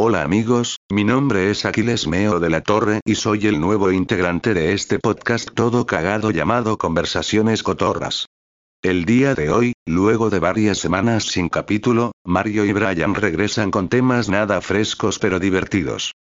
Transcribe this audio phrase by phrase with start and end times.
[0.00, 4.54] Hola amigos, mi nombre es Aquiles Meo de la Torre y soy el nuevo integrante
[4.54, 8.26] de este podcast todo cagado llamado Conversaciones Cotorras.
[8.80, 13.88] El día de hoy, luego de varias semanas sin capítulo, Mario y Brian regresan con
[13.88, 16.12] temas nada frescos pero divertidos.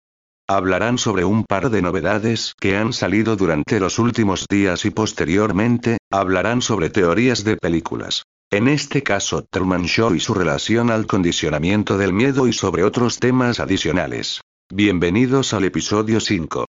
[0.47, 5.99] Hablarán sobre un par de novedades que han salido durante los últimos días y posteriormente,
[6.09, 8.23] hablarán sobre teorías de películas.
[8.49, 13.19] En este caso Truman Show y su relación al condicionamiento del miedo y sobre otros
[13.19, 14.39] temas adicionales.
[14.73, 16.63] Bienvenidos al episodio 5.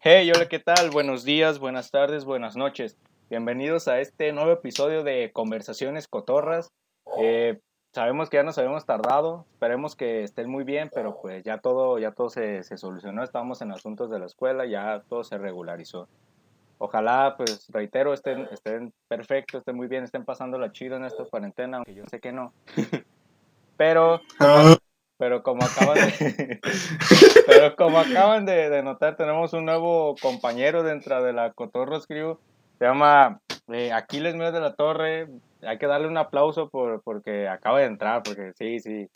[0.00, 0.90] Hey, hola, ¿qué tal?
[0.90, 2.96] Buenos días, buenas tardes, buenas noches.
[3.30, 6.72] Bienvenidos a este nuevo episodio de Conversaciones Cotorras.
[7.20, 7.60] Eh,
[7.92, 12.00] sabemos que ya nos habíamos tardado, esperemos que estén muy bien, pero pues ya todo,
[12.00, 16.08] ya todo se, se solucionó, estábamos en asuntos de la escuela, ya todo se regularizó.
[16.78, 21.24] Ojalá, pues reitero, estén, estén perfectos, estén muy bien, estén pasando la chido en esta
[21.24, 22.52] cuarentena, aunque yo sé que no.
[23.76, 24.20] pero,
[25.16, 26.60] pero como acaban de,
[27.46, 32.38] pero como acaban de, notar, tenemos un nuevo compañero dentro de la Cotorros Crew.
[32.78, 35.28] Se llama eh, Aquiles Mío de la Torre.
[35.62, 39.08] Hay que darle un aplauso por, porque acaba de entrar, porque sí, sí.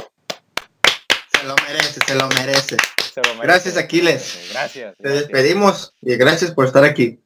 [1.40, 2.76] Se lo merece, se lo merece.
[3.12, 3.42] Se lo merece.
[3.46, 4.48] Gracias, Aquiles.
[4.52, 4.96] Gracias.
[4.98, 7.20] Te despedimos y gracias por estar aquí.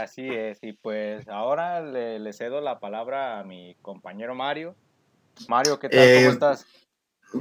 [0.00, 4.74] Así es, y pues ahora le, cedo la palabra a mi compañero Mario.
[5.48, 5.98] Mario, ¿qué tal?
[5.98, 6.66] ¿Cómo Eh, estás?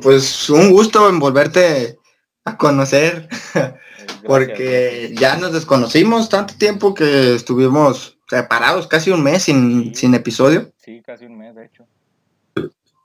[0.02, 1.98] Pues un gusto en volverte
[2.46, 3.28] a conocer,
[4.08, 10.14] Eh, porque ya nos desconocimos tanto tiempo que estuvimos separados, casi un mes sin, sin
[10.14, 11.86] episodio, Sí, casi un mes, de hecho.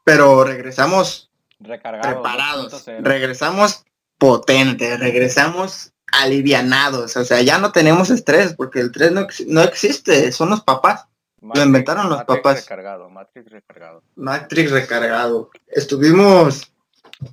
[0.05, 1.32] pero regresamos
[1.63, 2.15] Recargado.
[2.23, 3.03] preparados, 2.0.
[3.03, 3.85] regresamos
[4.19, 10.31] potentes, regresamos alivianados, o sea, ya no tenemos estrés, porque el estrés no, no existe,
[10.33, 11.07] son los papás.
[11.41, 12.57] Matrix- inventaron los Matrix papás.
[12.63, 14.03] recargado, Matrix recargado.
[14.15, 15.51] Matrix recargado.
[15.67, 16.71] Estuvimos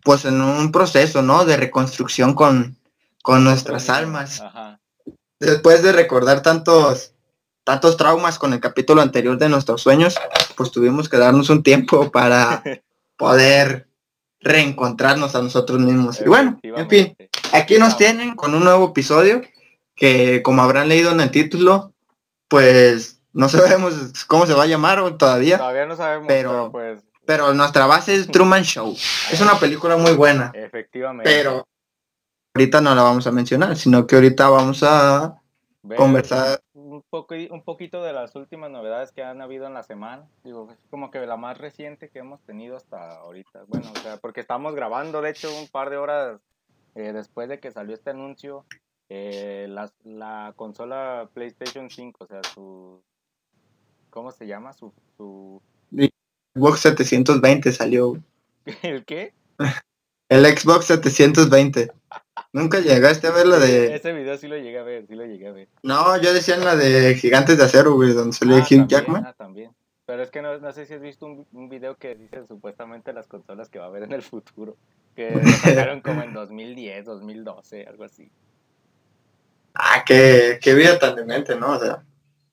[0.04, 1.46] pues en un proceso, ¿no?
[1.46, 2.78] De reconstrucción con,
[3.22, 4.42] con nuestras almas.
[4.42, 4.80] Ajá.
[5.40, 7.14] Después de recordar tantos,
[7.64, 10.16] tantos traumas con el capítulo anterior de nuestros sueños,
[10.56, 12.64] pues tuvimos que darnos un tiempo para
[13.18, 13.89] poder
[14.42, 16.20] reencontrarnos a nosotros mismos.
[16.22, 17.16] Y bueno, en fin,
[17.54, 19.42] aquí nos tienen con un nuevo episodio
[19.96, 21.94] que como habrán leído en el título,
[22.48, 23.94] pues no sabemos
[24.28, 25.58] cómo se va a llamar o todavía.
[25.58, 28.96] Todavía no sabemos, Pero- pero, pues, Pero nuestra base es Truman Show.
[29.32, 31.30] Es una película muy buena, efectivamente.
[31.30, 31.68] pero
[32.56, 35.36] ahorita no la vamos a mencionar, sino que ahorita vamos a
[35.84, 36.60] Ver conversar.
[37.12, 40.28] Un, poco, un poquito de las últimas novedades que han habido en la semana.
[40.44, 43.64] Digo, es como que la más reciente que hemos tenido hasta ahorita.
[43.68, 46.40] Bueno, o sea, porque estamos grabando, de hecho, un par de horas
[46.94, 48.66] eh, después de que salió este anuncio,
[49.10, 53.02] eh, la, la consola PlayStation 5, o sea, su...
[54.12, 54.74] ¿Cómo se llama?
[54.74, 54.94] Su...
[55.18, 55.62] su
[56.56, 58.22] Xbox 720 salió.
[58.84, 59.34] ¿El qué?
[60.30, 61.92] El Xbox 720.
[62.52, 63.94] Nunca llegaste a ver la de.
[63.96, 65.68] Ese video sí lo llegué a ver, sí lo llegué a ver.
[65.84, 69.26] No, yo decía en la de Gigantes de Acero, güey, donde salió Ah, Hugh Jackman.
[69.26, 69.72] ah, también.
[70.06, 73.14] Pero es que no, no sé si has visto un, un video que dice supuestamente
[73.14, 74.76] las consolas que va a haber en el futuro.
[75.16, 75.32] Que
[75.92, 78.32] sacaron como en 2010, 2012, algo así.
[79.76, 81.74] Ah, qué, qué vida tan demente, ¿no?
[81.74, 82.04] O sea,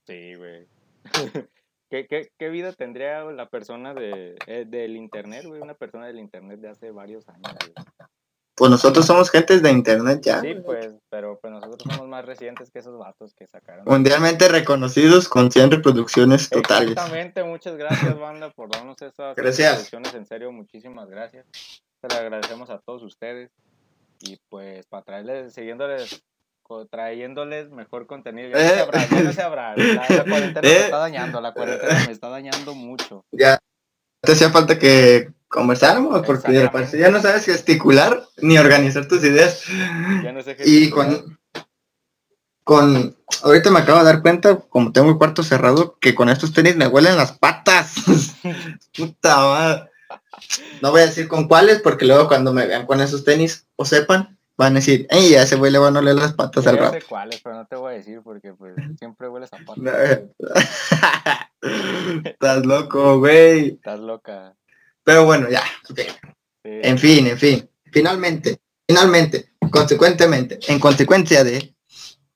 [0.06, 0.66] Sí, güey.
[1.90, 5.60] ¿Qué, qué, ¿Qué vida tendría la persona de, eh, del internet, güey?
[5.60, 7.86] Una persona del internet de hace varios años, güey.
[8.56, 10.40] Pues nosotros somos gentes de internet ya.
[10.40, 13.84] Sí, pues, pero pues nosotros somos más recientes que esos vatos que sacaron.
[13.84, 16.90] Mundialmente reconocidos con 100 reproducciones totales.
[16.92, 19.70] Exactamente, muchas gracias, banda, por darnos esas Gracias.
[19.72, 20.14] introducciones.
[20.14, 21.44] En serio, muchísimas gracias.
[21.52, 23.50] Se le agradecemos a todos ustedes.
[24.20, 26.22] Y pues, para traerles, siguiéndoles,
[26.90, 28.50] trayéndoles mejor contenido.
[28.50, 28.80] Ya no sé Eh.
[28.82, 29.78] hablar, ya no sé hablar.
[29.78, 30.84] La, la cuarentena me Eh.
[30.84, 33.24] está dañando, la cuarentena me está dañando mucho.
[33.32, 33.58] Ya
[34.22, 39.24] te hacía falta que conversáramos porque de repente ya no sabes gesticular ni organizar tus
[39.24, 39.62] ideas.
[40.22, 41.38] Ya no sé Y con,
[42.62, 46.52] con, ahorita me acabo de dar cuenta, como tengo el cuarto cerrado, que con estos
[46.52, 47.94] tenis me huelen las patas.
[48.96, 49.90] Puta madre.
[50.82, 53.86] No voy a decir con cuáles, porque luego cuando me vean con esos tenis o
[53.86, 56.70] sepan, van a decir, ey, a ese güey le van a oler las patas Yo
[56.70, 57.00] al ya rato.
[57.00, 59.80] sé cuáles, pero no te voy a decir porque pues siempre hueles a pato.
[62.24, 63.68] Estás loco, güey.
[63.68, 64.54] Estás loca.
[65.06, 65.62] Pero bueno, ya.
[65.88, 66.00] ok.
[66.00, 66.80] Sí.
[66.82, 67.70] En fin, en fin.
[67.92, 68.58] Finalmente,
[68.88, 71.72] finalmente, consecuentemente, en consecuencia de,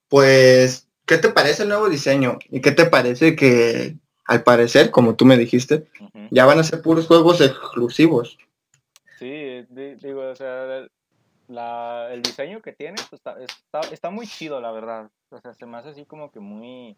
[0.09, 2.39] pues, ¿qué te parece el nuevo diseño?
[2.49, 5.85] ¿Y qué te parece que, al parecer, como tú me dijiste,
[6.31, 8.39] ya van a ser puros juegos exclusivos?
[9.19, 10.87] Sí, di- digo, o sea,
[11.49, 15.11] la, el diseño que tiene pues, está, está, está muy chido, la verdad.
[15.31, 16.97] O sea, se me hace así como que muy,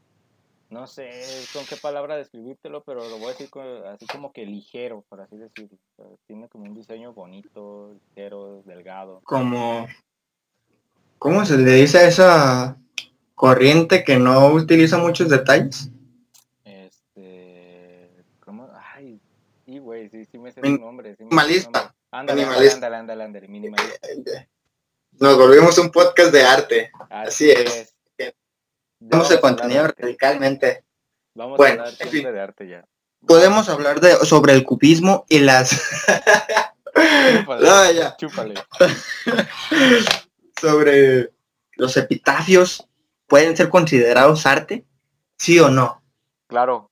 [0.72, 1.10] no sé
[1.52, 3.50] con qué palabra describírtelo, pero lo voy a decir
[3.92, 5.78] así como que ligero, por así decirlo.
[6.26, 9.20] tiene como un diseño bonito, ligero, delgado.
[9.24, 9.86] Como,
[11.18, 12.76] ¿cómo se le dice a esa
[13.34, 15.90] corriente que no utiliza muchos detalles?
[16.64, 18.10] Este,
[18.44, 18.70] ¿cómo?
[18.94, 19.20] Ay,
[19.66, 21.14] sí, güey, sí, sí me sé su nombre.
[21.18, 21.94] minimalista.
[22.10, 24.08] Ándale, ándale, ándale, ándale, minimalista.
[25.20, 26.90] Nos volvimos un podcast de arte.
[27.10, 27.91] Así, es.
[29.10, 30.84] Vamos a contenido radicalmente.
[31.34, 32.84] Vamos a hablar siempre de arte ya.
[33.26, 35.80] Podemos hablar de, sobre el cubismo y las...
[38.18, 38.54] Chúpale,
[40.60, 41.32] sobre
[41.76, 42.86] los epitafios.
[43.26, 44.84] ¿Pueden ser considerados arte?
[45.38, 46.02] ¿Sí o no?
[46.46, 46.90] Claro.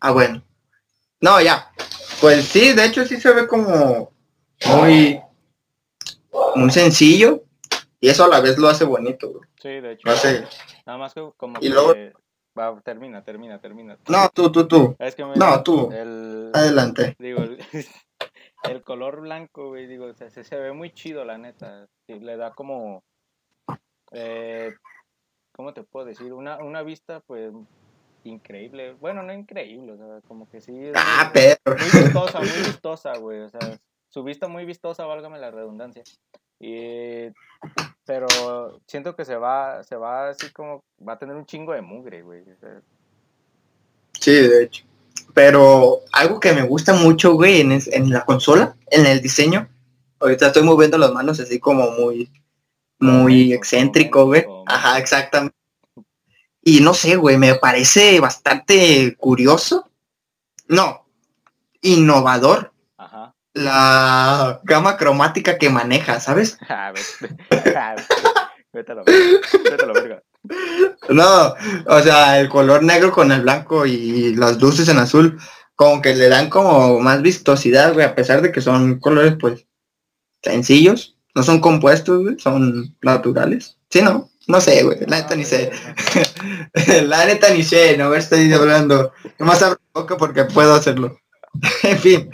[0.00, 0.42] Ah, bueno.
[1.20, 1.70] No, ya.
[2.20, 4.12] Pues sí, de hecho sí se ve como
[4.66, 5.20] muy,
[6.56, 7.44] muy sencillo.
[8.02, 9.32] Y eso a la vez lo hace bonito,
[9.62, 10.10] Sí, de hecho.
[10.10, 10.44] hace,
[10.84, 11.94] Nada más que como y luego...
[12.58, 13.96] Va, termina, termina, termina.
[14.08, 14.96] No, tú, tú, tú.
[14.98, 15.88] Es que no, tú.
[16.52, 17.14] Adelante.
[17.20, 17.38] Digo,
[18.64, 21.86] el, color blanco, güey, digo, se, se, ve muy chido, la neta.
[22.08, 23.04] le da como...
[24.10, 24.74] Eh,
[25.52, 26.32] ¿Cómo te puedo decir?
[26.32, 27.52] Una, una vista, pues,
[28.24, 28.94] increíble.
[28.94, 30.90] Bueno, no increíble, o sea, como que sí.
[30.96, 31.56] ah, pero.
[31.66, 33.40] Muy vistosa, muy vistosa, güey.
[33.42, 33.78] O sea,
[34.08, 36.02] su vista muy vistosa, válgame la redundancia.
[36.58, 37.28] Y,
[38.04, 41.82] pero siento que se va, se va así como, va a tener un chingo de
[41.82, 42.44] mugre, güey.
[44.18, 44.84] Sí, de hecho.
[45.34, 49.68] Pero algo que me gusta mucho, güey, en, en la consola, en el diseño,
[50.20, 52.30] ahorita estoy moviendo las manos así como muy,
[52.98, 54.44] muy excéntrico, güey.
[54.66, 55.56] Ajá, exactamente.
[56.62, 59.90] Y no sé, güey, me parece bastante curioso.
[60.68, 61.04] No,
[61.80, 62.71] innovador
[63.54, 66.58] la gama cromática que maneja, ¿sabes?
[66.68, 66.92] Ah,
[67.76, 67.96] ah,
[71.10, 71.54] no,
[71.86, 75.38] o sea, el color negro con el blanco y las luces en azul,
[75.76, 79.66] como que le dan como más vistosidad, güey, a pesar de que son colores, pues,
[80.42, 83.76] sencillos, no son compuestos, güey, son naturales.
[83.90, 85.70] Sí, no, no sé, güey, la neta ni sé.
[87.04, 89.12] la neta ni sé, no estoy hablando.
[89.38, 91.18] Más abro boca porque puedo hacerlo.
[91.82, 92.30] en fin,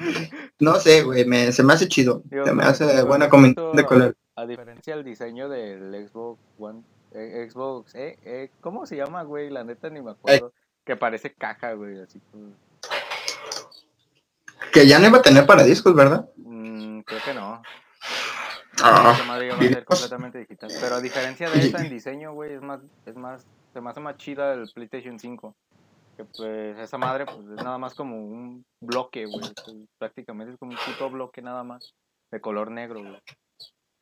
[0.61, 2.23] no sé, güey, me, se me hace chido.
[2.31, 4.17] se me hace buena combinación de color.
[4.35, 6.83] A diferencia del diseño del Xbox One,
[7.13, 9.51] eh, Xbox, eh, eh, ¿cómo se llama, güey?
[9.51, 10.53] La neta ni me acuerdo.
[10.85, 12.21] Que parece caja, güey, así
[14.73, 16.29] Que ya no iba a tener para discos, ¿verdad?
[16.37, 17.63] Mm, creo que no.
[18.83, 20.71] Ah, madre va a ser completamente digital.
[20.81, 24.01] Pero a diferencia de esta en diseño, güey, es más, es más, se me hace
[24.01, 25.55] más chida el PlayStation 5
[26.19, 29.53] que pues esa madre pues es nada más como un bloque, güey,
[29.99, 31.95] prácticamente es como un puto bloque nada más
[32.33, 33.23] de color negro, güey.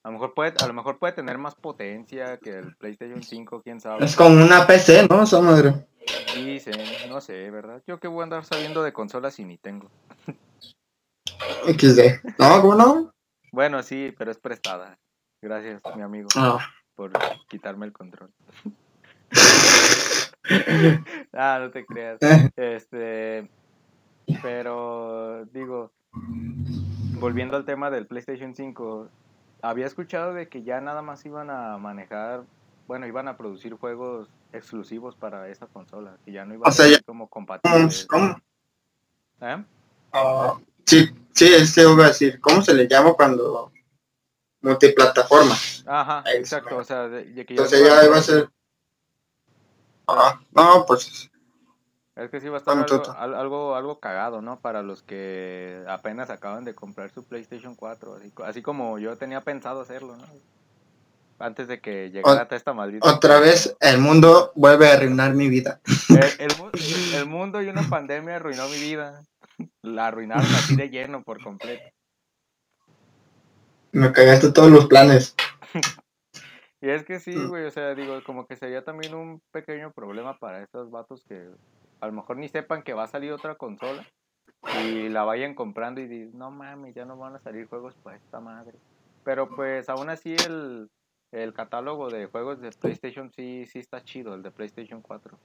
[0.02, 3.60] A lo mejor puede, a lo mejor puede tener más potencia que el PlayStation 5,
[3.62, 4.04] quién sabe.
[4.04, 5.24] Es como una PC, ¿no?
[5.24, 5.88] Esa madre.
[6.34, 6.80] Dicen,
[7.10, 7.82] no sé, ¿verdad?
[7.86, 9.90] Yo que voy a andar saliendo de consolas y ni tengo.
[11.66, 12.38] XD.
[12.38, 13.12] No, ¿cómo no?
[13.52, 14.98] Bueno, sí, pero es prestada.
[15.42, 16.66] Gracias, mi amigo, ah.
[16.94, 17.12] por
[17.48, 18.30] quitarme el control.
[21.32, 22.18] ah, no te creas.
[22.56, 23.48] Este,
[24.42, 25.92] pero digo,
[27.18, 29.08] volviendo al tema del PlayStation 5,
[29.62, 32.44] había escuchado de que ya nada más iban a manejar,
[32.86, 37.04] bueno, iban a producir juegos exclusivos para esta consola, que ya no iban a ser
[37.04, 38.06] como compatibles.
[38.06, 38.40] ¿Cómo?
[39.40, 39.64] ¿Eh?
[40.12, 43.72] Ah, sí, sí, es iba a decir, ¿cómo se le llama cuando
[44.60, 45.54] multiplataforma?
[45.86, 48.48] Ajá, exacto, o sea, de, que ya, ya iba a ser
[50.06, 51.30] Ah, no, pues.
[52.16, 54.58] Es que sí va a estar algo, algo, algo, cagado, ¿no?
[54.60, 58.18] Para los que apenas acaban de comprar su PlayStation 4.
[58.44, 60.24] Así, como yo tenía pensado hacerlo, ¿no?
[61.38, 63.06] Antes de que llegara esta maldita.
[63.06, 65.80] Otra vez el mundo vuelve a arruinar mi vida.
[66.08, 66.50] El,
[67.14, 69.22] el, mundo y una pandemia arruinó mi vida.
[69.82, 71.84] La arruinaron así de lleno por completo.
[73.92, 75.34] Me cagaste todos los planes.
[76.86, 77.48] Y es que sí, mm.
[77.48, 81.48] güey, o sea, digo, como que sería también un pequeño problema para estos vatos que
[81.98, 84.06] a lo mejor ni sepan que va a salir otra consola
[84.84, 88.16] y la vayan comprando y dicen, no mames, ya no van a salir juegos para
[88.16, 88.78] esta madre.
[89.24, 90.88] Pero pues aún así el,
[91.32, 95.36] el catálogo de juegos de PlayStation sí, sí está chido, el de PlayStation 4.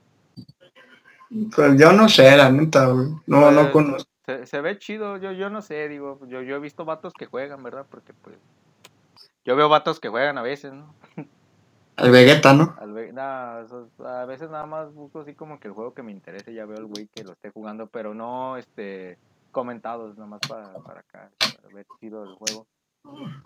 [1.56, 4.12] Pues yo no sé, la neta, No, no pues, conozco.
[4.28, 7.26] Se, se, ve chido, yo, yo no sé, digo, yo, yo he visto vatos que
[7.26, 7.88] juegan, ¿verdad?
[7.90, 8.38] Porque pues
[9.46, 10.94] yo veo vatos que juegan a veces, ¿no?
[11.98, 12.76] Al Vegeta, ¿no?
[12.80, 16.66] Al a veces nada más busco así como que el juego que me interese, ya
[16.66, 19.18] veo al güey que lo esté jugando, pero no este
[19.52, 22.66] comentados, nada más para, para acá, para ver chido el juego.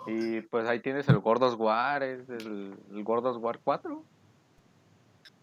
[0.08, 4.04] Y pues ahí tienes el Gordos War, es el, el Gordos War 4.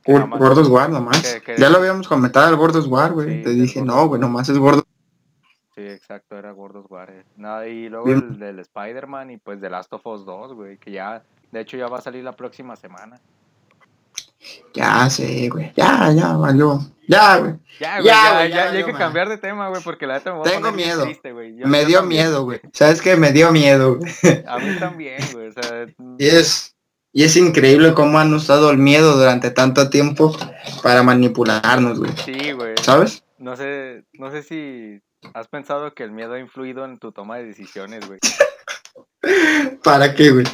[0.05, 1.21] que Ur- nada más- Gordos War nomás.
[1.23, 3.39] que- que- Ya lo habíamos comentado al Gordos War, güey.
[3.39, 4.85] Sí, Te dije, Gordos no, güey, nomás es Gordos.
[5.75, 7.25] Sí, exacto, era Gordos eh.
[7.37, 10.91] Nada, y luego el del Spider-Man y pues The Last of Us 2, güey, que
[10.93, 13.19] ya, de hecho ya va a salir la próxima semana.
[14.75, 15.73] Ya sé, güey.
[15.77, 16.81] Ya, ya, valió.
[17.07, 17.55] Ya, güey.
[17.79, 20.07] Ya, güey, Ya, ya, güey, ya, ya ya hay que cambiar de tema, güey, porque
[20.07, 21.05] la neta me voy a Tengo bien miedo.
[21.05, 21.57] triste, güey.
[21.57, 22.25] Yo- Me yo dio también.
[22.27, 22.61] miedo, güey.
[22.73, 23.17] ¿Sabes qué?
[23.17, 24.13] Me dio miedo, güey.
[24.47, 25.87] A mí también, güey, o sea,
[26.19, 26.75] Y es,
[27.13, 30.37] y es increíble cómo han usado el miedo durante tanto tiempo
[30.83, 32.13] para manipularnos, güey.
[32.25, 32.75] sí, güey.
[32.83, 33.25] ¿Sabes?
[33.39, 35.01] No sé, no sé si
[35.35, 38.19] has pensado que el miedo ha influido en tu toma de decisiones, güey.
[39.85, 40.47] ¿Para qué, güey?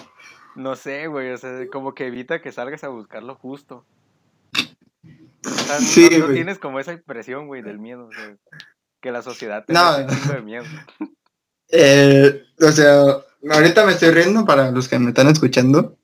[0.57, 3.87] No sé, güey, o sea, como que evita que salgas a buscar lo justo.
[4.55, 8.37] O sea, no- Sí, no, tienes como esa impresión, güey, del miedo, o sea,
[9.01, 10.07] que la sociedad te No.
[10.07, 10.65] chingo de miedo.
[11.71, 13.03] Eh, o sea,
[13.51, 15.97] ahorita me estoy riendo para los que me están escuchando,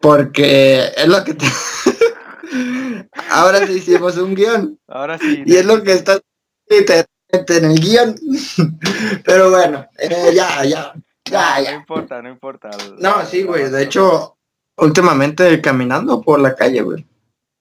[0.00, 1.46] porque es lo que te...
[3.30, 5.42] Ahora sí hicimos un guion, Ahora sí.
[5.46, 6.20] y es lo que está
[7.32, 8.14] en el guion.
[9.24, 10.92] Pero bueno, eh, ya, ya,
[11.24, 11.72] ya, No ya.
[11.72, 12.70] importa, no importa.
[12.98, 14.36] No, sí, güey, de hecho,
[14.76, 17.06] últimamente caminando por la calle, güey.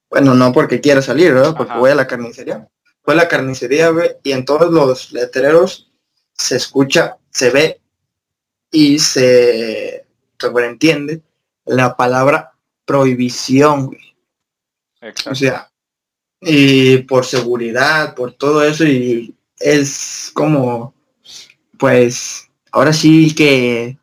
[0.10, 1.56] Bueno, no porque quiera salir, ¿verdad?
[1.56, 1.80] Porque Ajá.
[1.80, 2.68] voy a la carnicería.
[3.06, 5.90] Voy a la carnicería, güey, y en todos los letreros
[6.34, 7.82] se escucha, se ve
[8.70, 10.06] y se
[10.38, 11.22] sobreentiende
[11.66, 12.52] la palabra
[12.86, 14.16] prohibición, güey.
[15.00, 15.32] Exacto.
[15.32, 15.72] O sea,
[16.42, 20.94] y por seguridad, por todo eso, y es como,
[21.78, 23.98] pues, ahora sí que,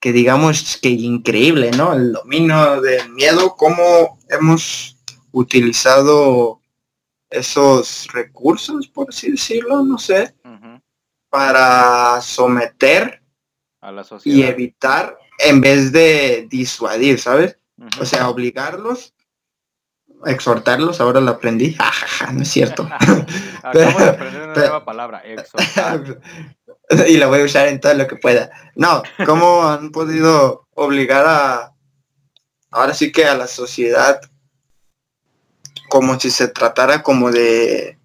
[0.00, 1.92] que digamos que increíble, ¿no?
[1.92, 4.96] El dominio del miedo, cómo hemos
[5.32, 6.60] utilizado
[7.30, 10.34] esos recursos, por así decirlo, no sé,
[11.28, 13.20] para someter
[13.80, 14.50] A la y sociedad.
[14.50, 17.58] evitar en vez de disuadir, ¿sabes?
[18.00, 19.12] O sea, obligarlos,
[20.26, 21.74] exhortarlos, ahora lo aprendí.
[21.74, 22.88] Ja, ja, ja, no es cierto.
[23.62, 26.20] Acabo de aprender una pero- nueva palabra, exhortar.
[27.08, 28.50] y la voy a usar en todo lo que pueda.
[28.74, 31.72] No, ¿cómo han podido obligar a,
[32.70, 34.20] ahora sí que a la sociedad,
[35.88, 37.98] como si se tratara como de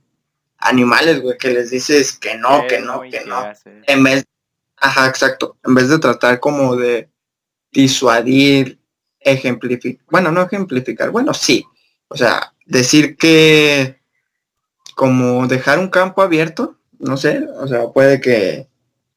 [0.57, 3.51] animales, güey, que les dices que no, que no, que no.
[3.87, 4.25] En vez,
[4.77, 7.09] ajá, exacto, en vez de tratar como de
[7.71, 8.79] disuadir,
[9.19, 11.65] ejemplificar, bueno, no ejemplificar, bueno, sí,
[12.09, 13.99] o sea, decir que
[14.95, 18.67] como dejar un campo abierto, no sé, o sea, puede que,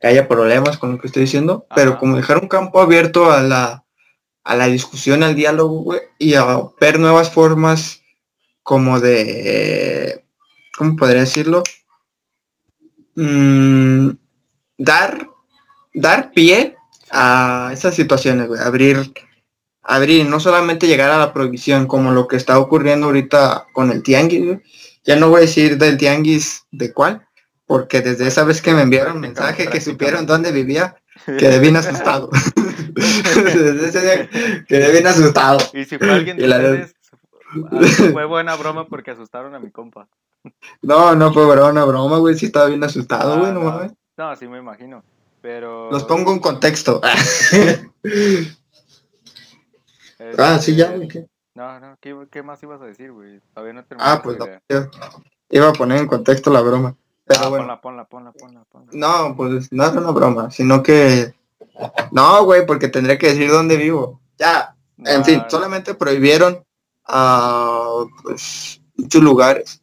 [0.02, 3.84] haya problemas con lo que estoy diciendo, pero como dejar un campo abierto a la,
[4.44, 6.44] a la discusión, al diálogo, güey, y a
[6.80, 8.02] ver nuevas formas
[8.62, 10.24] como de,
[10.76, 11.62] ¿cómo podría decirlo?
[13.14, 14.10] Mm,
[14.78, 15.28] dar,
[15.94, 16.76] dar pie
[17.10, 19.12] a esas situaciones, güey, abrir,
[19.82, 24.02] abrir, no solamente llegar a la prohibición, como lo que está ocurriendo ahorita con el
[24.02, 24.60] tianguis, güey.
[25.04, 27.26] Ya no voy a decir del tianguis de cuál,
[27.66, 30.96] porque desde esa vez que me enviaron mensaje que supieron dónde vivía,
[31.26, 32.30] quedé bien asustado.
[32.94, 35.58] desde ese día quedé bien asustado.
[35.72, 36.94] Y si fue alguien de la- ustedes,
[37.72, 37.80] ah,
[38.12, 40.06] fue buena broma porque asustaron a mi compa.
[40.82, 43.70] No, no fue broma, broma, güey, sí estaba bien asustado, Ah, güey, no no.
[43.70, 43.92] mames.
[44.16, 45.02] No, sí me imagino.
[45.40, 45.90] Pero.
[45.90, 47.00] Los pongo en contexto.
[50.30, 51.08] este, ah, sí, ya, güey.
[51.08, 51.26] ¿qué?
[51.54, 53.40] No, no, ¿qué, qué más ibas a decir, güey?
[53.54, 54.08] Todavía no terminé.
[54.08, 54.46] Ah, pues no,
[55.50, 56.96] iba a poner en contexto la broma.
[57.24, 57.80] Pero ah, bueno.
[57.80, 58.90] ponla, ponla, ponla, ponla, ponla.
[58.92, 61.34] No, pues no es una broma, sino que...
[62.10, 64.20] No, güey, porque tendré que decir dónde vivo.
[64.38, 66.64] Ya, en No, fin, solamente prohibieron
[67.06, 69.82] a pues, muchos lugares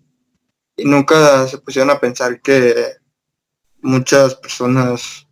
[0.75, 2.95] y nunca se pusieron a pensar que
[3.81, 5.27] muchas personas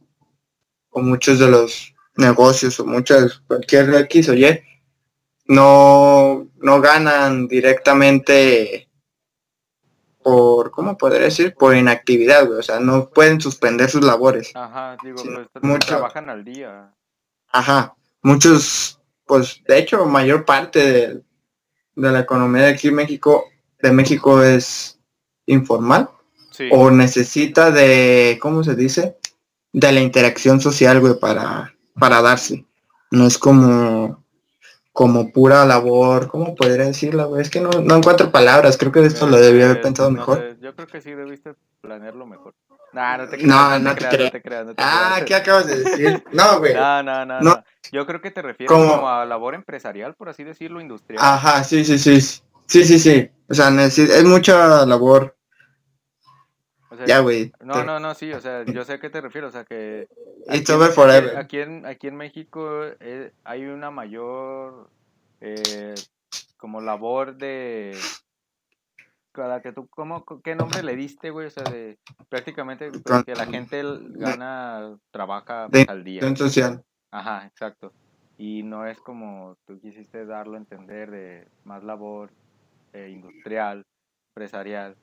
[0.90, 4.62] o muchos de los negocios o muchas, cualquier X o Y,
[5.48, 8.90] no, no ganan directamente
[10.24, 11.54] por, ¿cómo podría decir?
[11.56, 12.60] Por inactividad, güey.
[12.60, 14.52] O sea, no pueden suspender sus labores.
[14.56, 15.88] Ajá, digo, pues, mucho.
[15.88, 16.94] trabajan al día.
[17.52, 21.22] Ajá, muchos, pues de hecho, mayor parte de,
[21.96, 23.46] de la economía de aquí en México,
[23.82, 25.00] de México es
[25.46, 26.10] informal
[26.52, 26.70] Sí.
[26.72, 29.18] o necesita de, ¿cómo se dice?
[29.72, 32.66] De la interacción social, güey, para, para darse.
[33.12, 34.24] No es como,
[34.98, 37.44] como pura labor, ¿cómo podría decirla, güey?
[37.44, 40.18] Es que no, no encuentro palabras, creo que de esto lo debía haber pensado no
[40.18, 40.40] mejor.
[40.40, 42.56] sé, yo creo que sí debiste planearlo mejor.
[42.94, 45.28] Nah, no te No, creas, no te te creas, te creas, no te Ah, creas.
[45.28, 46.24] ¿qué acabas de decir?
[46.34, 46.74] No, güey.
[46.74, 47.64] No, no, no, No.
[47.92, 51.24] Yo creo que te refieres como a labor empresarial, por así decirlo, industrial.
[51.24, 52.20] Ajá, sí, sí, sí.
[52.20, 53.30] Sí, sí, sí.
[53.48, 55.37] O sea, es mucha labor.
[56.90, 57.52] O sea, Ya, güey.
[57.60, 59.66] No, Te- no, no, sí, o sea, yo sé a qué te refieres, o sea
[59.66, 60.08] que...
[60.48, 61.38] It's aquí over forever.
[61.38, 64.90] Aquí en, aquí en México eh, hay una mayor...
[65.42, 65.94] eh,
[66.58, 67.96] como labor de
[69.32, 73.36] cada que tú cómo qué nombre le diste, güey, o sea, de prácticamente pues, que
[73.36, 73.84] la gente
[74.16, 76.36] gana trabaja pues, al día.
[76.36, 76.84] social.
[77.12, 77.94] Ajá, exacto.
[78.38, 82.32] Y no es como tú quisiste darlo a entender de más labor
[82.94, 83.86] eh, industrial,
[84.32, 84.96] empresarial.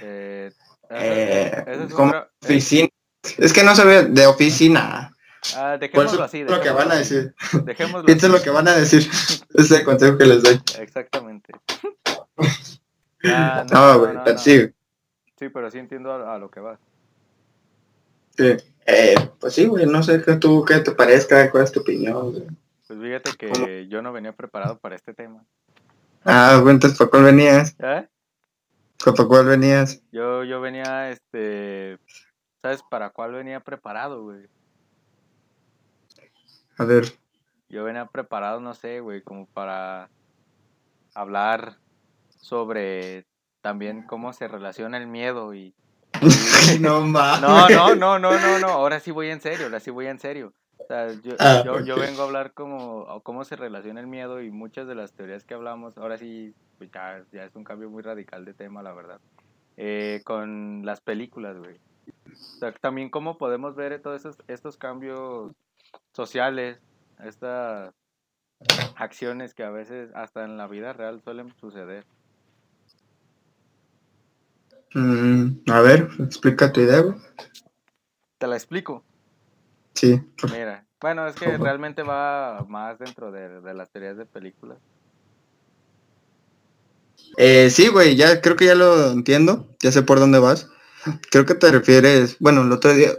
[0.00, 0.50] Eh,
[0.90, 2.88] eh, es como oficina.
[3.36, 5.14] Es que no se ve de oficina.
[5.56, 6.44] Ah, dejémoslo así.
[6.44, 7.34] lo que van a decir.
[7.64, 9.08] Dejémoslo es lo que van a decir.
[9.54, 10.60] es el consejo que les doy.
[10.78, 11.52] Exactamente.
[13.24, 14.70] Ah, no, güey, sí.
[15.36, 16.78] Sí, pero sí entiendo a, lo que va.
[18.36, 18.56] Sí.
[18.86, 22.56] Eh, pues sí, güey, no sé qué tú, qué te parezca, cuál es tu opinión.
[22.86, 25.44] Pues fíjate que yo no venía preparado para este tema.
[26.24, 27.74] Ah, güey, entonces, ¿para cuál venías?
[27.80, 28.06] ¿Eh?
[29.04, 30.02] ¿Para cuál venías?
[30.10, 31.98] Yo, yo venía, este,
[32.60, 34.48] ¿sabes para cuál venía preparado, güey?
[36.76, 37.12] A ver.
[37.68, 40.10] Yo venía preparado, no sé, güey, como para
[41.14, 41.78] hablar
[42.40, 43.26] sobre
[43.60, 45.74] también cómo se relaciona el miedo y...
[46.80, 50.06] no, no, no, no, no, no, no, ahora sí voy en serio, ahora sí voy
[50.06, 50.52] en serio.
[50.88, 54.88] Sea, yo, ah, yo, vengo a hablar como cómo se relaciona el miedo y muchas
[54.88, 58.46] de las teorías que hablamos, ahora sí, pues ya, ya es un cambio muy radical
[58.46, 59.20] de tema, la verdad.
[59.76, 61.76] Eh, con las películas, güey.
[62.32, 65.52] O sea, también cómo podemos ver todos estos, estos cambios
[66.12, 66.78] sociales,
[67.22, 67.92] estas
[68.96, 72.06] acciones que a veces hasta en la vida real suelen suceder.
[74.94, 77.04] Mm, a ver, explica tu idea.
[78.38, 79.04] ¿Te la explico?
[79.98, 80.22] Sí.
[80.52, 84.78] Mira, bueno, es que realmente va más dentro de, las teorías de películas.
[87.36, 90.68] Eh, sí, güey, ya creo que ya lo entiendo, ya sé por dónde vas.
[91.32, 93.10] Creo que te refieres, bueno, el otro día,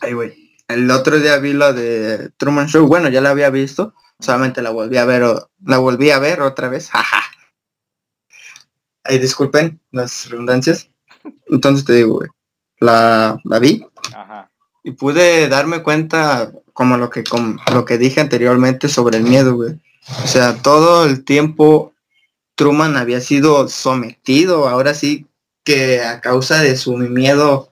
[0.00, 3.94] ay, güey, el otro día vi la de Truman Show, bueno, ya la había visto,
[4.18, 5.22] solamente la volví a ver,
[5.64, 7.22] la volví a ver otra vez, jaja.
[9.04, 10.90] Ay, disculpen las redundancias.
[11.46, 12.28] Entonces te digo, güey,
[12.80, 13.86] la, la vi
[14.88, 19.54] y pude darme cuenta como lo que como lo que dije anteriormente sobre el miedo,
[19.54, 19.78] güey.
[20.24, 21.92] O sea, todo el tiempo
[22.54, 25.26] Truman había sido sometido, ahora sí
[25.62, 27.70] que a causa de su miedo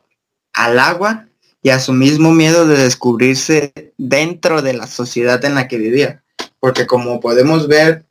[0.53, 1.27] al agua
[1.63, 6.23] y a su mismo miedo de descubrirse dentro de la sociedad en la que vivía.
[6.61, 8.05] Porque como podemos ver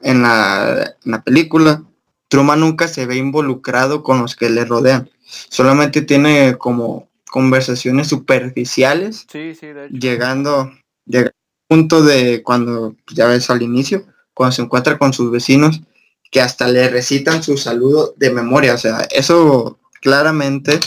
[0.00, 1.82] en la, en la película,
[2.28, 5.08] Truman nunca se ve involucrado con los que le rodean.
[5.48, 9.26] Solamente tiene como conversaciones superficiales.
[9.90, 10.70] Llegando,
[11.04, 11.34] llega al
[11.66, 15.80] punto de cuando, ya ves al inicio, cuando se encuentra con sus vecinos,
[16.30, 18.74] que hasta le recitan su saludo de memoria.
[18.74, 20.78] O sea, eso claramente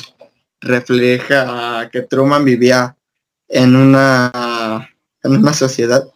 [0.62, 2.96] refleja que Truman vivía
[3.50, 4.90] en una
[5.24, 6.08] en una sociedad.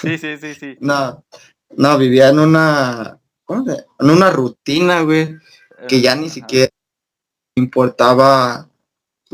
[0.00, 0.76] Sí, sí, sí, sí.
[0.80, 1.24] no,
[1.76, 5.36] no, vivía en una en una rutina, güey,
[5.88, 6.70] que ya ni siquiera
[7.56, 8.68] importaba,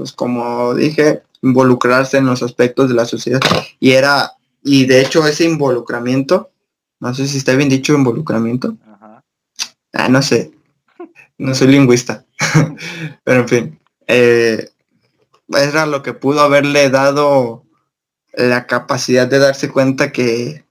[0.02, 3.40] pues como dije, involucrarse en los aspectos de la sociedad.
[3.78, 4.32] Y era,
[4.64, 6.50] y de hecho ese involucramiento,
[6.98, 8.76] no sé si está bien dicho involucramiento.
[9.92, 10.50] Ah, no sé,
[11.38, 12.24] no soy lingüista.
[13.24, 14.70] Pero en fin, eh,
[15.48, 17.62] era lo que pudo haberle dado
[18.32, 20.64] la capacidad de darse cuenta que,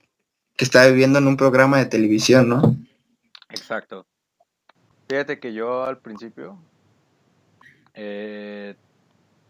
[0.56, 2.76] que estaba viviendo en un programa de televisión, ¿no?
[3.48, 4.04] Exacto.
[5.08, 6.58] Fíjate que yo al principio,
[7.94, 8.74] eh,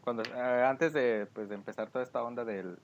[0.02, 2.78] cuando eh, antes de, pues, de empezar toda esta onda del,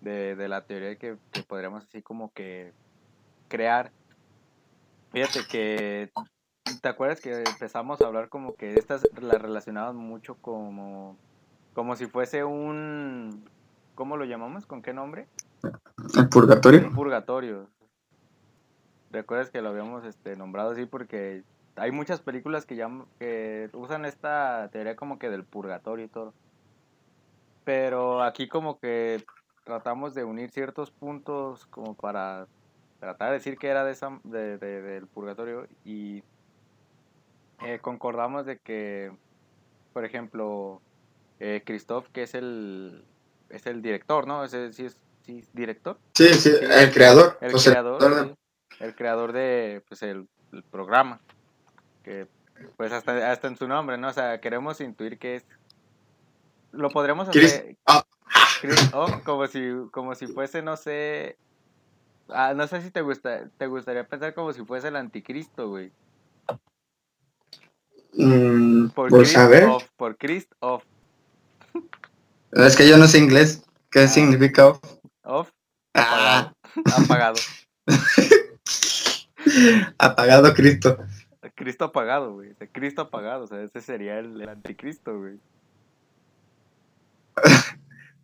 [0.00, 2.72] de, de la teoría que, que podríamos así como que
[3.48, 3.92] crear,
[5.12, 6.10] fíjate que
[6.80, 11.16] ¿Te acuerdas que empezamos a hablar como que estas las relacionaban mucho como
[11.74, 13.44] como si fuese un
[13.94, 14.66] ¿cómo lo llamamos?
[14.66, 15.26] ¿Con qué nombre?
[16.16, 16.86] El purgatorio.
[16.86, 17.68] Un purgatorio.
[19.10, 20.86] ¿Recuerdas que lo habíamos este, nombrado así?
[20.86, 21.44] Porque
[21.76, 22.76] hay muchas películas que,
[23.18, 26.32] que usan esta teoría como que del purgatorio y todo.
[27.64, 29.24] Pero aquí como que
[29.64, 32.46] tratamos de unir ciertos puntos como para
[32.98, 36.22] tratar de decir que era de esa, de, del purgatorio y
[37.64, 39.12] eh, concordamos de que,
[39.92, 40.80] por ejemplo,
[41.38, 43.04] eh, Christoph, que es el,
[43.50, 44.44] es el director, ¿no?
[44.44, 45.98] ¿Es, sí, es, sí, director?
[46.14, 47.38] Sí, sí, el creador.
[47.40, 48.36] El creador
[48.82, 50.28] el creador de pues el,
[50.70, 51.18] programa
[52.04, 52.26] que
[52.76, 55.46] pues hasta, hasta en su nombre no o sea queremos intuir que es
[56.72, 58.04] lo podremos hacer ah.
[58.92, 61.36] oh, como si como si fuese no sé
[62.28, 65.92] ah, no sé si te gusta te gustaría pensar como si fuese el anticristo güey
[68.14, 70.84] mm, por pues a ver por Christ off
[72.52, 74.08] es que yo no sé inglés qué ah.
[74.08, 74.80] significa off
[75.22, 75.50] off
[75.94, 76.52] apagado,
[76.96, 77.40] apagado.
[79.98, 80.98] Apagado Cristo.
[81.54, 82.54] Cristo apagado, güey.
[82.72, 85.38] Cristo apagado, o sea, ese sería el, el anticristo, güey.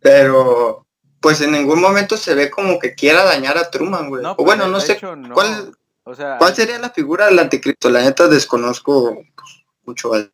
[0.01, 0.85] Pero,
[1.19, 4.23] pues en ningún momento se ve como que quiera dañar a Truman, güey.
[4.23, 5.33] No, o pues, bueno, no sé hecho, no.
[5.33, 7.89] cuál, O sea, cuál sería la figura del anticristo.
[7.89, 10.33] La neta desconozco pues, mucho al-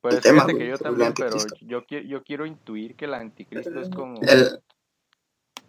[0.00, 3.06] pues el tema, fíjate que güey, yo también, pero yo, qui- yo quiero intuir que
[3.06, 4.20] el anticristo es como...
[4.22, 4.60] el,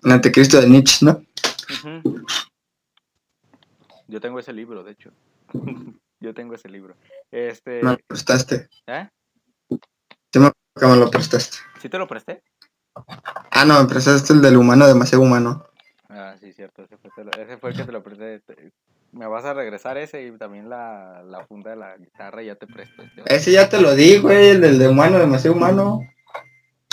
[0.04, 1.24] el anticristo de Nietzsche, ¿no?
[4.08, 5.12] Yo tengo ese libro, de hecho.
[6.20, 6.96] yo tengo ese libro.
[7.32, 7.82] Este...
[7.82, 8.70] Me lo prestaste.
[8.88, 9.10] ¿Eh?
[10.32, 11.58] Sí me que me lo prestaste.
[11.82, 12.44] ¿Sí te lo presté?
[13.52, 15.66] Ah, no, me prestaste el del humano demasiado humano.
[16.10, 16.84] Ah, sí, cierto.
[16.84, 18.42] Ese fue, te lo- ese fue el que te lo presté.
[19.14, 22.56] Me vas a regresar ese y también la, la funda de la guitarra y ya
[22.56, 23.02] te presto.
[23.04, 23.24] este.
[23.34, 26.02] Ese ya te lo di, güey, el del de humano demasiado humano.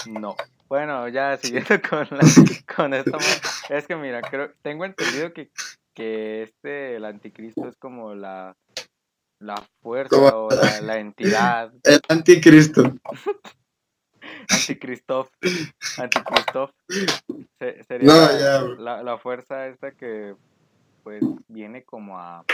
[0.06, 0.36] No.
[0.68, 2.24] Bueno, ya siguiendo con, la,
[2.76, 3.18] con esto.
[3.68, 5.50] Es que mira, creo, tengo entendido que,
[5.94, 8.56] que este, el anticristo es como la,
[9.40, 11.72] la fuerza o la, la entidad.
[11.82, 12.94] El anticristo.
[14.50, 15.30] Anticristof.
[15.98, 16.70] Anticristof.
[17.58, 18.60] Se- sería No, la, ya.
[18.78, 20.34] la, la fuerza esta que
[21.02, 22.44] pues viene como a,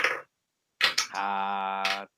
[1.15, 2.09] a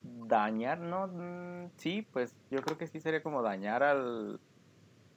[0.00, 1.06] dañar, ¿no?
[1.08, 4.40] Mm, Sí, pues yo creo que sí sería como dañar al,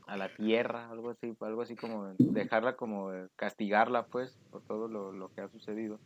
[0.08, 4.88] a la tierra, algo así, algo así como dejarla como eh, castigarla pues por todo
[4.88, 6.00] lo, lo que ha sucedido.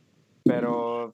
[0.43, 1.13] Pero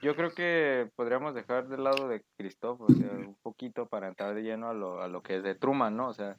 [0.00, 4.34] yo creo que podríamos dejar del lado de Christoph, o sea, un poquito para entrar
[4.34, 6.08] de lleno a lo, a lo que es de Truman, ¿no?
[6.08, 6.36] O sea,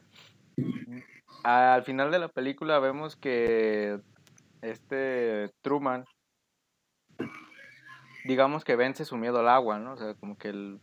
[1.44, 4.00] al final de la película vemos que
[4.62, 6.06] este Truman,
[8.26, 9.94] digamos que vence su miedo al agua, ¿no?
[9.94, 10.80] O sea, como que él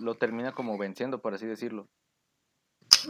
[0.00, 1.86] lo termina como venciendo, por así decirlo.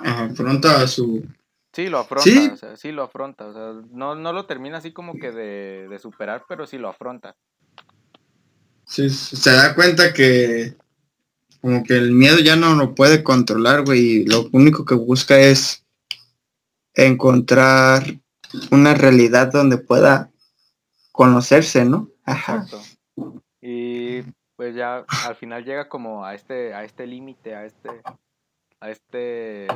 [0.05, 1.25] Afronta a su.
[1.73, 2.51] Sí, lo afronta, Sí.
[2.53, 5.89] o sea, sí lo afronta, o sea, no, no lo termina así como que de,
[5.89, 7.35] de superar, pero sí lo afronta.
[8.87, 10.75] Sí, se da cuenta que.
[11.61, 14.01] Como que el miedo ya no lo puede controlar, güey.
[14.01, 15.85] Y lo único que busca es
[16.95, 18.05] encontrar
[18.71, 20.31] una realidad donde pueda
[21.11, 22.09] conocerse, ¿no?
[22.25, 22.63] Ajá.
[22.65, 22.83] Exacto.
[23.61, 24.23] Y
[24.55, 27.91] pues ya al final llega como a este, a este límite, a este,
[28.81, 29.67] a este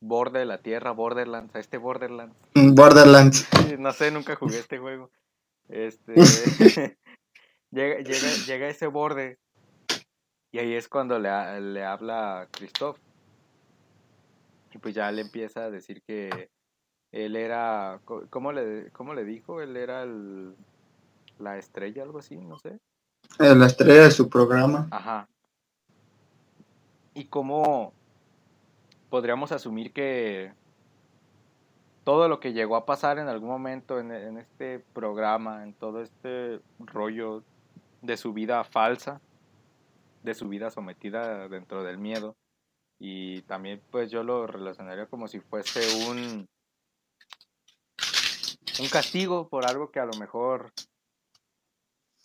[0.00, 2.36] borde de la tierra, Borderlands, a este Borderlands.
[2.54, 3.48] Borderlands.
[3.78, 5.10] No sé, nunca jugué este juego.
[5.68, 6.14] Este
[7.74, 9.38] llega, llega, llega a ese borde
[10.54, 12.96] y ahí es cuando le, le habla a Christoph.
[14.72, 16.48] Y pues ya le empieza a decir que
[17.10, 19.60] él era, ¿cómo le, cómo le dijo?
[19.60, 20.54] Él era el,
[21.40, 22.78] la estrella, algo así, no sé.
[23.40, 24.86] Eh, La estrella de su programa.
[24.92, 25.28] Ajá.
[27.14, 27.92] ¿Y cómo
[29.10, 30.52] podríamos asumir que
[32.04, 36.00] todo lo que llegó a pasar en algún momento en, en este programa, en todo
[36.00, 37.42] este rollo
[38.04, 39.20] de su vida falsa,
[40.22, 42.36] de su vida sometida dentro del miedo,
[42.98, 46.48] y también pues yo lo relacionaría como si fuese un
[48.80, 50.72] un castigo por algo que a lo mejor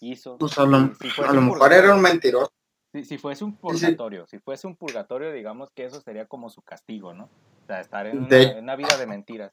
[0.01, 0.37] hizo.
[0.37, 2.51] Pues a lo, Si- si fuese a lo un mejor era un mentiroso.
[2.91, 3.57] Si, si fuese un sí.
[3.59, 7.25] purgatorio, si fuese un purgatorio, digamos que eso sería como su castigo, ¿no?
[7.25, 9.51] O sea, estar en una, De- en una vida de mentiras.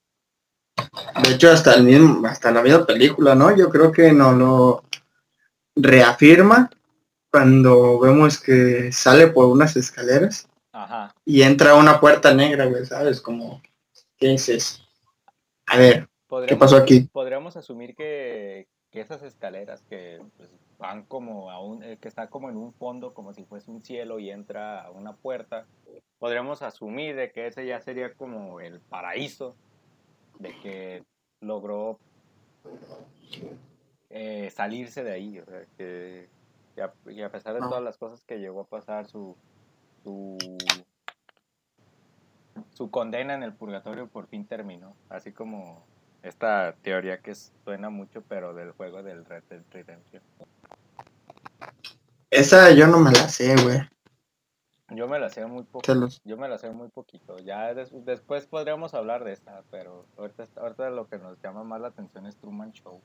[1.23, 3.55] De hecho, hasta el mismo, hasta la misma película, ¿no?
[3.55, 4.85] Yo creo que nos lo
[5.77, 6.71] reafirma
[7.31, 11.15] cuando vemos que sale por unas escaleras Ajá.
[11.25, 13.21] y entra a una puerta negra, güey, ¿sabes?
[13.21, 13.63] Como,
[14.17, 14.83] ¿qué dices?
[15.67, 17.09] A ver, Podríamos, pasó aquí?
[17.13, 22.29] Podríamos asumir que, que esas escaleras que pues, van como a un, eh, que está
[22.29, 25.67] como en un fondo, como si fuese un cielo y entra a una puerta,
[26.19, 29.57] podríamos asumir de que ese ya sería como el paraíso,
[30.39, 31.05] de que
[31.41, 31.99] logró
[34.11, 36.29] eh, salirse de ahí, o sea, que,
[37.07, 39.37] y a, pesar de todas las cosas que llegó a pasar, su,
[40.05, 40.37] su,
[42.75, 45.85] su condena en el purgatorio por fin terminó, así como
[46.23, 50.23] esta teoría que suena mucho, pero del juego del Red Dead Redemption.
[52.31, 53.81] esa yo no me la sé, güey.
[54.91, 55.95] Yo me la sé muy poco.
[55.95, 57.39] Los- Yo me la sé muy poquito.
[57.39, 61.81] Ya des- después podríamos hablar de esta, pero ahorita, ahorita lo que nos llama más
[61.81, 63.01] la atención es Truman Show.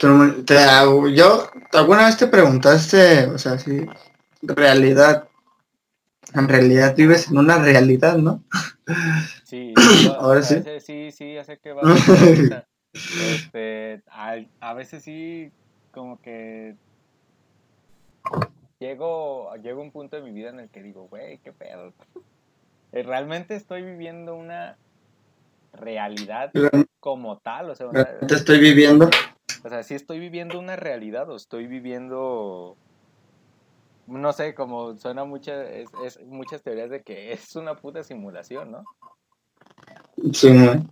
[0.00, 0.56] Te
[1.14, 3.86] yo, ¿alguna vez te preguntaste, o sea, si
[4.40, 5.28] realidad,
[6.32, 8.42] en realidad vives en una realidad, ¿no?
[9.44, 9.74] Sí,
[10.18, 10.54] Ahora a sí.
[10.54, 12.66] veces sí, sí, ya sé que va a.
[13.34, 15.52] Este, a, a veces sí,
[15.92, 16.76] como que
[18.78, 21.92] llego, llego a un punto de mi vida en el que digo, güey, qué pedo.
[22.92, 24.78] Eh, Realmente estoy viviendo una
[25.74, 26.52] realidad
[27.00, 29.10] como tal, o sea, una- Realmente estoy viviendo.
[29.62, 32.76] O sea, si estoy viviendo una realidad o estoy viviendo
[34.18, 38.72] no sé, como suena mucha, es, es, muchas teorías de que es una puta simulación,
[38.72, 38.84] ¿no?
[40.32, 40.90] Sí, man.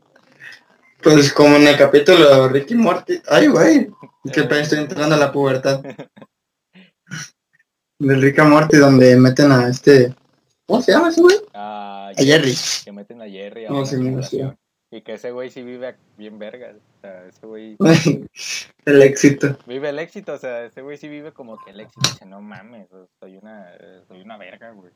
[1.03, 3.21] Pues como en el capítulo de Ricky Morty.
[3.29, 3.91] Ay, güey.
[4.33, 5.83] Que estoy entrando a la pubertad.
[7.99, 10.15] de Ricky Morty, donde meten a este.
[10.67, 11.37] ¿Cómo se llama ese güey?
[11.55, 12.55] a Jerry.
[12.85, 13.97] Que meten a Jerry a no, sí,
[14.91, 16.75] Y que ese güey sí vive bien verga.
[16.99, 17.77] O sea, ese güey.
[18.85, 19.57] el éxito.
[19.67, 22.01] Vive el éxito, o sea, ese güey sí vive como que el éxito.
[22.11, 22.89] Dice, no mames,
[23.21, 23.71] soy una,
[24.09, 24.91] soy una verga, güey.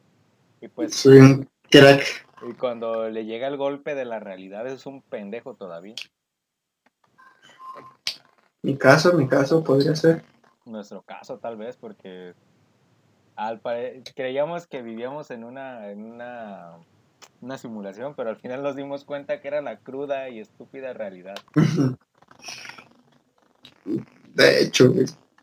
[0.61, 0.97] Y pues.
[0.97, 2.27] Soy un crack.
[2.49, 5.95] Y cuando le llega el golpe de la realidad es un pendejo todavía.
[8.63, 10.25] Mi caso, mi caso podría ser.
[10.65, 12.35] Nuestro caso tal vez, porque
[13.37, 13.61] al
[14.15, 16.79] creíamos que vivíamos en una, en una,
[17.43, 21.35] una simulación, pero al final nos dimos cuenta que era la cruda y estúpida realidad.
[23.85, 24.93] De hecho,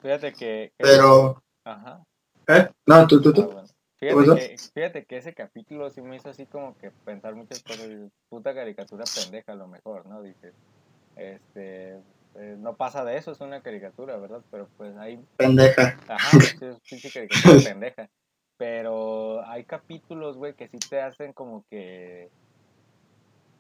[0.01, 0.71] Fíjate que...
[0.77, 1.43] Pero...
[1.65, 2.01] Ajá.
[2.47, 2.69] ¿Eh?
[2.87, 3.53] No, tú, tú, tú.
[3.55, 3.63] Ah,
[3.99, 7.89] Fíjate que, ese capítulo sí me hizo así como que pensar muchas cosas.
[8.29, 10.21] Puta caricatura pendeja a lo mejor, ¿no?
[10.21, 10.53] Dices,
[11.17, 11.95] este,
[12.35, 14.41] eh, no pasa de eso, es una caricatura, ¿verdad?
[14.49, 15.19] Pero pues hay...
[15.35, 15.99] Pendeja.
[16.07, 18.09] Ajá, es caricatura pendeja.
[18.59, 22.29] Pero hay capítulos, güey, que sí te hacen como que...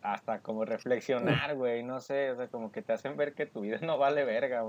[0.01, 3.61] Hasta como reflexionar, güey, no sé, o sea, como que te hacen ver que tu
[3.61, 4.63] vida no vale verga,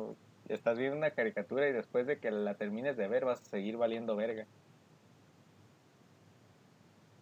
[0.48, 3.76] Estás viendo una caricatura y después de que la termines de ver vas a seguir
[3.76, 4.46] valiendo verga.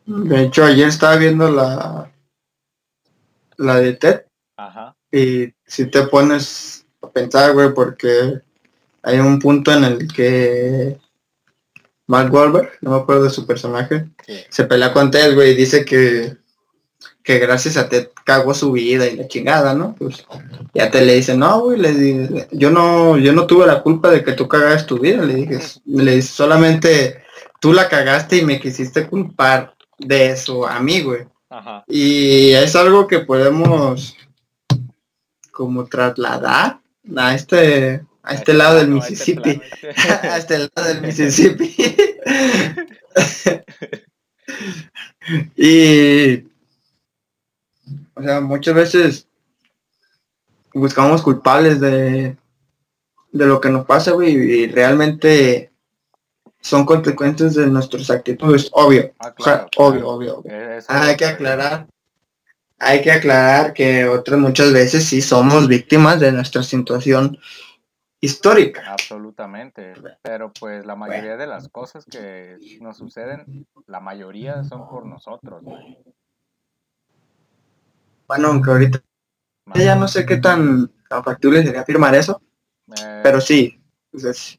[0.06, 2.10] De hecho, ayer estaba viendo la,
[3.58, 4.24] la de Ted.
[4.56, 4.96] Ajá.
[5.12, 8.40] Y si te pones a pensar, güey, porque
[9.02, 10.98] hay un punto en el que
[12.08, 14.08] Mark Wahlberg, no me acuerdo de su personaje,
[14.48, 16.38] se pelea con Ted, güey, y dice que,
[17.22, 19.94] que gracias a Ted cagó su vida y la chingada, ¿no?
[19.94, 20.26] Pues
[20.72, 24.24] ya te le dice, no, güey, le, yo no, yo no tuve la culpa de
[24.24, 27.22] que tú cagas tu vida, le dije, le dice, solamente
[27.60, 31.26] tú la cagaste y me quisiste culpar de su amigo, güey.
[31.86, 34.16] Y es algo que podemos
[35.50, 36.80] como trasladar
[37.16, 39.60] a este a este lado del Mississippi.
[40.22, 41.74] a este lado del Mississippi.
[45.56, 46.44] y
[48.14, 49.26] o sea, muchas veces
[50.74, 52.36] buscamos culpables de,
[53.32, 55.70] de lo que nos pasa, güey, y realmente
[56.60, 60.42] son consecuencias de nuestras actitudes, obvio, ah, obvio, obvio,
[60.88, 61.86] hay que aclarar,
[62.78, 67.38] hay que aclarar que otras muchas veces sí somos víctimas de nuestra situación
[68.20, 68.92] histórica.
[68.92, 75.06] Absolutamente, pero pues la mayoría de las cosas que nos suceden, la mayoría son por
[75.06, 75.62] nosotros.
[78.26, 79.02] Bueno, aunque ahorita
[79.74, 82.42] ya no sé qué tan, factible sería afirmar eso,
[83.02, 84.58] eh, pero sí, pues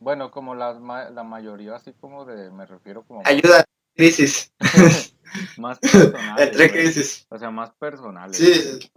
[0.00, 0.72] bueno, como la,
[1.10, 3.20] la mayoría, así como de, me refiero como...
[3.26, 4.50] Ayuda, crisis.
[5.58, 6.46] más personales.
[6.46, 7.26] Entre crisis.
[7.28, 8.38] O sea, más personales.
[8.38, 8.90] Sí.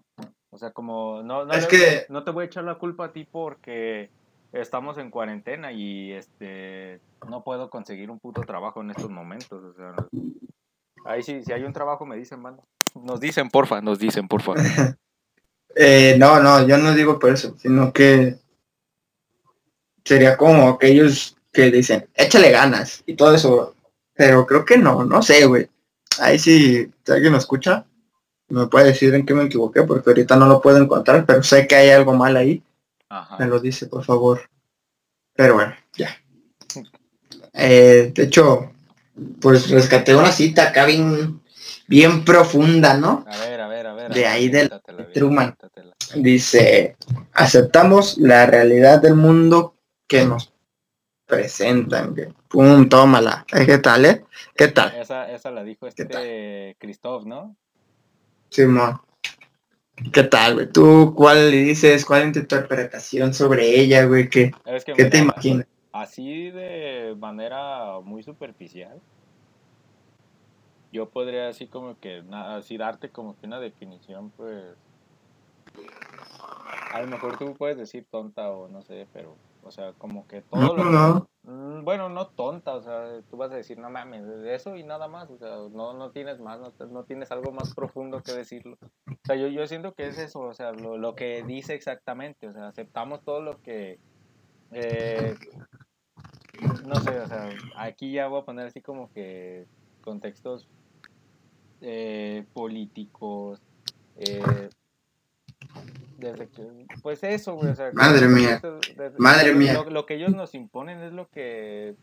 [0.54, 2.06] O sea, como, no, no, es que...
[2.10, 4.12] no te voy a echar la culpa a ti porque
[4.52, 9.64] estamos en cuarentena y este no puedo conseguir un puto trabajo en estos momentos.
[9.64, 9.96] O sea,
[11.06, 12.64] ahí sí, si hay un trabajo me dicen, mano.
[12.94, 14.54] Nos dicen, porfa, nos dicen, porfa.
[15.76, 18.36] eh, no, no, yo no digo por eso, sino que
[20.06, 23.76] sería como aquellos que dicen, échale ganas y todo eso.
[24.14, 25.68] Pero creo que no, no sé, güey.
[26.20, 27.88] Ahí sí, si alguien me escucha,
[28.50, 31.68] me puede decir en qué me equivoqué, porque ahorita no lo puedo encontrar, pero sé
[31.68, 32.64] que hay algo mal ahí.
[33.40, 34.42] Me lo dice, por favor.
[35.36, 36.10] Pero bueno, ya.
[37.56, 38.72] Eh, de hecho,
[39.40, 41.40] pues rescaté una cita acá bien,
[41.88, 43.24] bien profunda, ¿no?
[43.28, 44.12] A ver, a ver, a ver.
[44.12, 44.72] De ahí del
[45.14, 45.56] Truman.
[46.16, 46.98] Dice,
[47.34, 49.76] aceptamos la realidad del mundo
[50.08, 50.52] que nos
[51.28, 52.16] presentan.
[52.48, 53.46] Pum, tómala.
[53.54, 54.26] Eh, ¿Qué tal, eh?
[54.56, 54.96] ¿Qué tal?
[54.96, 57.56] Esa, esa la dijo este Christoph, ¿no?
[58.54, 59.00] Simón.
[60.14, 60.72] ¿Qué tal, güey?
[60.72, 62.06] ¿Tú cuál le dices?
[62.06, 64.30] ¿Cuál es tu interpretación sobre ella, güey?
[64.30, 64.52] ¿Qué,
[64.96, 65.66] ¿qué te imaginas?
[65.92, 69.00] Así de manera muy superficial.
[70.92, 74.64] Yo podría así como que, así darte como que una definición, pues...
[76.92, 80.42] A lo mejor tú puedes decir tonta o no sé, pero o sea, como que
[80.42, 81.28] todo lo no.
[81.44, 85.08] Mm, bueno, no tonta, o sea, tú vas a decir, no mames, eso y nada
[85.08, 88.78] más, o sea, no, no tienes más, no, no tienes algo más profundo que decirlo.
[89.08, 92.48] O sea, yo, yo siento que es eso, o sea, lo, lo que dice exactamente,
[92.48, 94.00] o sea, aceptamos todo lo que...
[94.72, 95.36] Eh,
[96.86, 99.66] no sé, o sea, aquí ya voy a poner así como que
[100.02, 100.68] contextos
[101.82, 103.62] eh, políticos,
[104.16, 104.70] eh,
[106.24, 106.64] desde que,
[107.02, 108.62] pues eso, güey, o sea, Madre mía.
[108.98, 109.74] desde- Madre lo- mía.
[109.74, 111.96] Lo, lo que ellos nos imponen es lo que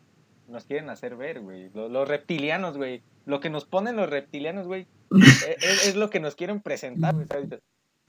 [0.48, 1.70] nos quieren hacer ver, güey.
[1.74, 3.02] Lo- Los, reptilianos, güey.
[3.26, 7.14] Lo que nos ponen los reptilianos, güey, e- es, es lo que nos quieren presentar,
[7.14, 7.26] güey.
[7.28, 7.48] ¿sabes?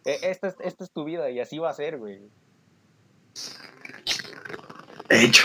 [0.06, 2.20] E- Esta es, esta es tu vida y así va a ser, güey.
[5.10, 5.44] De hecho.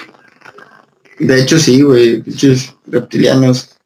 [1.19, 2.23] De hecho, sí, güey.
[2.87, 3.77] Reptilianos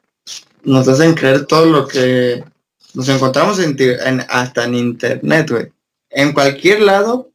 [0.63, 2.43] nos hacen creer todo lo que
[2.93, 5.71] nos encontramos en, en- hasta en internet, güey.
[6.11, 7.29] En cualquier lado,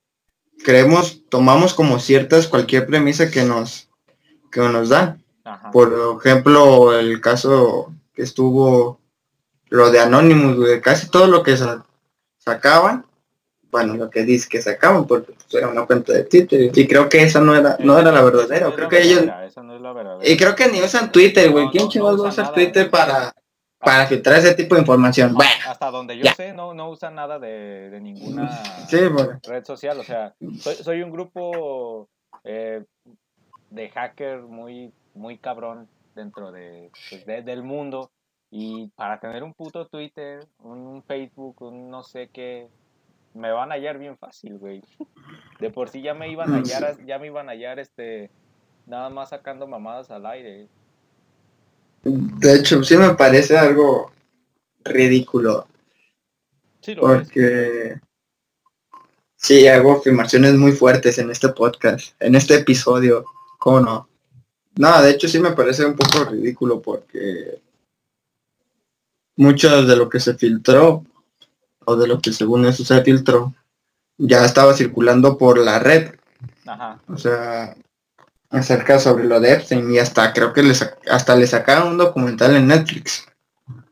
[0.64, 3.88] creemos, tomamos como ciertas cualquier premisa que nos,
[4.52, 5.22] que nos dan.
[5.44, 5.70] Ajá.
[5.70, 9.00] Por ejemplo, el caso que estuvo
[9.68, 11.84] lo de Anonymous, güey, casi todo lo que sa-
[12.38, 13.04] sacaban,
[13.70, 17.08] bueno, lo que dice que sacaban, porque pues, era una cuenta de Twitter, y creo
[17.08, 19.24] que esa no era, no era la verdadera, creo que ellos,
[20.22, 22.54] y creo que ni usan Twitter, güey, ¿quién chingados va a usar.
[22.54, 23.34] Twitter para,
[23.78, 25.34] para filtrar ese tipo de información?
[25.34, 26.34] Bueno, Hasta donde yo ya.
[26.34, 28.48] sé, no, no usan nada de, de ninguna
[28.88, 29.98] sí, bueno, red social.
[30.00, 32.08] O sea, soy, soy un grupo
[32.44, 32.84] eh,
[33.70, 38.10] de hacker muy, muy cabrón dentro de, pues, de- del mundo.
[38.50, 42.68] Y para tener un puto Twitter, un Facebook, un no sé qué,
[43.34, 44.82] me van a hallar bien fácil, güey.
[45.60, 48.30] De por sí ya me iban a hallar, ya me iban a hallar, este,
[48.86, 50.68] nada más sacando mamadas al aire.
[52.46, 54.10] De hecho, sí me parece algo
[54.84, 55.66] ridículo,
[56.80, 57.20] Sí, lo es.
[57.22, 58.00] porque
[59.36, 63.24] sí hago afirmaciones muy fuertes en este podcast, en este episodio,
[63.58, 64.08] ¿cómo no?
[64.76, 67.60] No, de hecho sí me parece un poco ridículo porque
[69.36, 71.04] mucho de lo que se filtró,
[71.84, 73.54] o de lo que según eso se filtró,
[74.18, 76.14] ya estaba circulando por la red,
[76.66, 77.00] Ajá.
[77.08, 77.76] o sea,
[78.50, 82.56] acerca sobre lo de Epstein y hasta creo que les, hasta le sacaron un documental
[82.56, 83.26] en Netflix.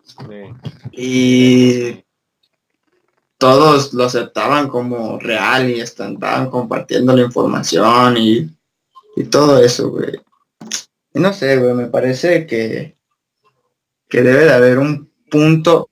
[0.07, 0.55] sí.
[0.93, 2.05] Y
[3.39, 8.51] todos lo aceptaban como real y estaban compartiendo la información y,
[9.17, 10.21] y todo eso, güey.
[11.13, 12.97] Y no sé, güey, me parece que,
[14.09, 15.91] que debe de haber un punto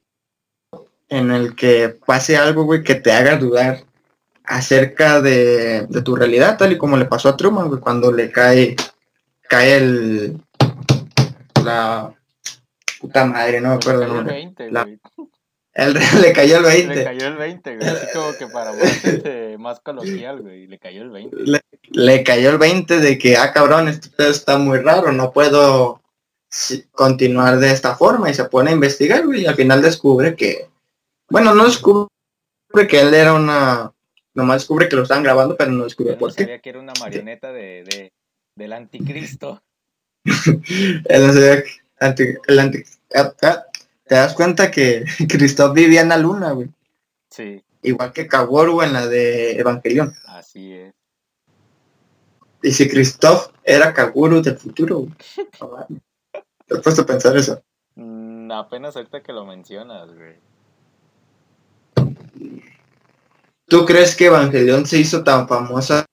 [1.08, 3.84] en el que pase algo, güey, que te haga dudar
[4.52, 8.30] acerca de, de tu realidad, tal y como le pasó a Truman, güey, cuando le
[8.30, 8.76] cae,
[9.48, 10.38] cae el,
[11.64, 12.12] la
[13.00, 14.34] puta madre, no me acuerdo el Le cayó el nombre.
[14.34, 15.00] 20, La- güey.
[15.74, 16.94] El, le cayó el 20.
[16.96, 17.88] Le cayó el 20, güey.
[17.88, 20.66] Así como que para más, este, más coloquial, güey.
[20.66, 21.36] Le cayó el 20.
[21.46, 21.60] le,
[21.90, 26.02] le cayó el 20 de que, ah, cabrón, este pedo está muy raro, no puedo
[26.90, 30.68] continuar de esta forma y se pone a investigar, güey, y al final descubre que,
[31.30, 32.10] bueno, no descubre
[32.86, 33.92] que él era una,
[34.34, 36.42] nomás descubre que lo estaban grabando, pero no descubre no por qué.
[36.44, 38.12] sabía que era una marioneta de, de,
[38.56, 39.62] del anticristo.
[41.08, 41.62] Sabía
[42.00, 43.64] anti- el anti- ah, ah,
[44.06, 46.68] te das cuenta que Christoph vivía en la luna, güey,
[47.30, 50.12] Sí, igual que Kaworu en la de Evangelion.
[50.26, 50.94] así es.
[52.64, 55.12] Y si Christoph era Kaguru del futuro, güey.
[56.66, 57.60] ¿Te has puesto a pensar eso?
[57.96, 60.36] Mm, apenas ahorita que lo mencionas, güey.
[63.72, 66.04] ¿Tú crees que Evangelion se hizo tan famosa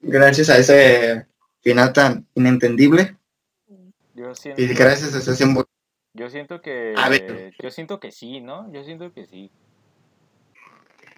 [0.00, 1.28] gracias a ese
[1.60, 3.16] final tan inentendible?
[4.14, 5.44] Yo siento, Y gracias a ese
[6.14, 6.92] yo siento que.
[6.96, 7.54] A ver.
[7.62, 8.68] Yo siento que sí, ¿no?
[8.72, 9.52] Yo siento que sí.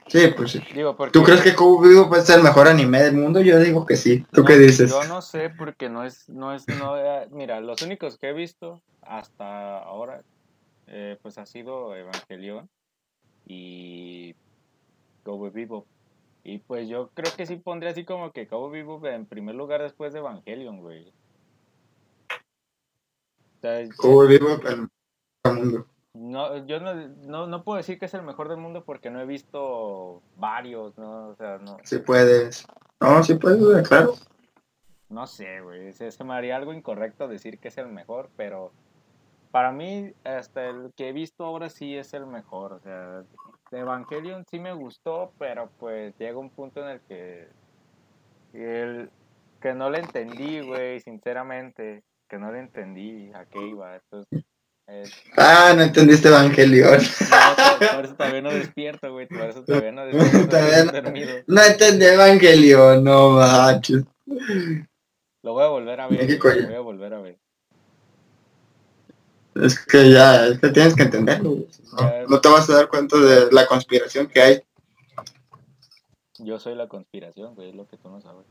[0.08, 0.62] Sí, pues sí.
[0.74, 1.12] Digo, porque.
[1.12, 3.40] ¿Tú crees que Cowboy Vivo es el mejor anime del mundo?
[3.40, 4.26] Yo digo que sí.
[4.32, 4.90] ¿Tú no, qué dices?
[4.90, 6.94] Yo no sé porque no es, no es, no,
[7.30, 10.20] mira, los únicos que he visto hasta ahora,
[10.88, 12.68] eh, pues ha sido Evangelion
[13.46, 14.34] y
[15.30, 15.86] Cowboy Bebop.
[16.42, 19.82] Y pues yo creo que sí pondría así como que Cowboy Bebop en primer lugar
[19.82, 21.12] después de Evangelion, güey.
[22.28, 24.88] O sea, Cowboy Vivo el mejor
[25.44, 25.86] mundo.
[26.14, 29.20] no, yo no, no, no puedo decir que es el mejor del mundo porque no
[29.20, 31.28] he visto varios, ¿no?
[31.28, 32.66] O sea, no, Sí puedes.
[33.00, 34.14] No, sí puedes, claro.
[35.10, 35.92] No sé, güey.
[35.92, 38.72] Se, se me haría algo incorrecto decir que es el mejor, pero
[39.50, 42.72] para mí, hasta el que he visto ahora sí es el mejor.
[42.72, 43.24] O sea,
[43.72, 47.48] Evangelion sí me gustó, pero pues llega un punto en el que.
[48.52, 49.10] El,
[49.60, 52.02] que no le entendí, güey, sinceramente.
[52.28, 53.96] Que no le entendí a qué iba.
[53.96, 54.44] Entonces,
[55.36, 56.98] Ah, no entendiste Evangelion.
[56.98, 59.26] no, por, eso todavía no despierto, güey.
[59.26, 60.48] Por eso todavía no despierto.
[60.50, 60.92] Todavía no.
[60.92, 61.30] dormido.
[61.46, 64.04] No entendí Evangelion, no manches.
[65.42, 66.38] Lo voy a volver a ver.
[66.38, 67.38] Lo voy a volver a ver.
[69.54, 71.50] Es que ya, es que tienes que entenderlo.
[71.92, 74.62] No, no te vas a dar cuenta de la conspiración que hay.
[76.38, 78.46] Yo soy la conspiración, güey, es lo que tú no sabes.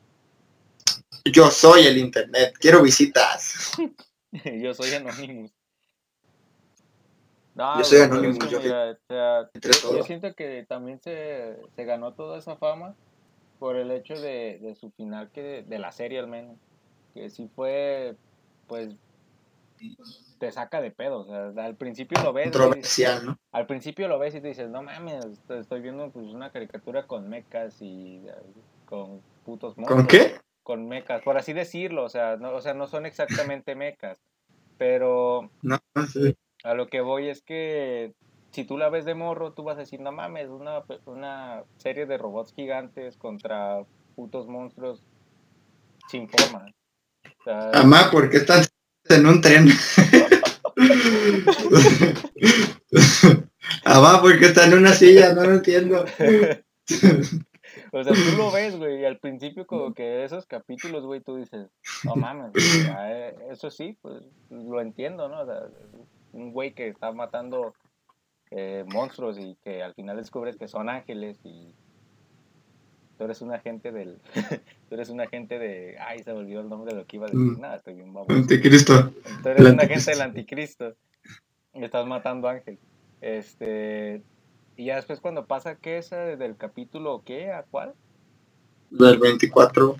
[1.25, 3.71] Yo soy el internet, quiero visitas.
[4.61, 5.51] Yo soy Anonymous.
[7.55, 11.57] No, Yo soy es que yo- mira, o sea, entre yo siento que también se,
[11.75, 12.95] se ganó toda esa fama
[13.57, 16.57] por el hecho de, de su final, que de la serie al menos,
[17.13, 18.15] que sí fue,
[18.67, 18.89] pues,
[20.39, 22.51] te saca de pedo, o sea, al principio lo ves,
[23.51, 27.29] al principio lo ves y te dices, no mames, estoy- viendo pues una caricatura con
[27.29, 28.21] mechas y
[28.85, 30.01] con putos monstruos.
[30.01, 30.35] ¿Con qué?
[30.63, 34.19] Con mechas, por así decirlo, o sea, no, o sea, no son exactamente mechas,
[34.77, 35.77] pero No,
[36.63, 38.13] a lo que voy es que
[38.51, 42.05] si tú la ves de morro, tú vas a decir, no mames, una, una serie
[42.05, 43.83] de robots gigantes contra
[44.15, 45.03] putos monstruos
[46.07, 46.65] sin forma.
[47.39, 48.69] O sea, Mamá, ¿por qué estás
[49.05, 49.67] en un tren?
[53.85, 55.33] Mamá, ¿por qué está en una silla?
[55.33, 56.05] No lo entiendo.
[57.91, 61.37] o sea, tú lo ves, güey, y al principio como que esos capítulos, güey, tú
[61.37, 61.67] dices,
[62.03, 65.41] no mames, eh, eso sí, pues lo entiendo, ¿no?
[65.41, 65.63] O sea,
[66.33, 67.73] un güey que está matando
[68.51, 71.75] eh, monstruos y que al final descubres que son ángeles y
[73.19, 74.17] tú eres un agente del...
[74.89, 75.97] tú eres un agente de...
[75.99, 77.57] Ay, se me olvidó el nombre de lo que iba a decir.
[77.57, 77.59] Mm.
[77.59, 78.31] Nada, estoy bien baboso.
[78.31, 79.11] Anticristo.
[79.43, 80.95] Tú eres un agente del anticristo.
[81.73, 82.79] Y estás matando ángeles.
[83.19, 84.23] Este...
[84.77, 87.51] Y ya después cuando pasa que esa del capítulo, ¿qué?
[87.51, 87.93] ¿A cuál?
[88.89, 89.97] Del 24.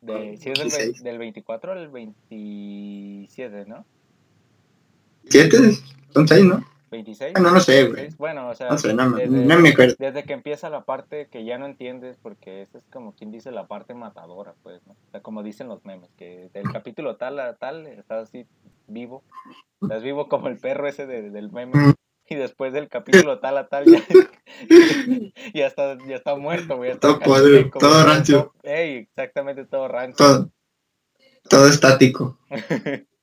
[0.00, 1.02] De, sí, es del, ve- 26.
[1.04, 3.84] del 24 al 27, ¿no?
[5.28, 5.58] ¿Siete?
[6.14, 6.64] Son seis, ¿no?
[6.94, 7.32] 26.
[7.36, 7.92] Ah, no, no sé, güey.
[7.94, 8.16] 26.
[8.18, 9.94] Bueno, o sea, No sé, no, me- desde, no me acuerdo.
[9.98, 13.50] desde que empieza la parte que ya no entiendes, porque esa es como quien dice
[13.50, 14.92] la parte matadora, pues, ¿no?
[14.92, 18.46] O sea, como dicen los memes, que del capítulo tal a tal estás así
[18.86, 19.22] vivo,
[19.82, 21.92] estás vivo como el perro ese de- del meme, Mm.
[22.30, 24.02] y después del capítulo tal a tal ya,
[25.54, 26.90] ya, está, ya está muerto, güey.
[26.92, 28.52] está Todo rancio.
[28.62, 30.16] Ey, exactamente todo rancho.
[30.16, 30.50] Todo,
[31.48, 32.38] todo estático.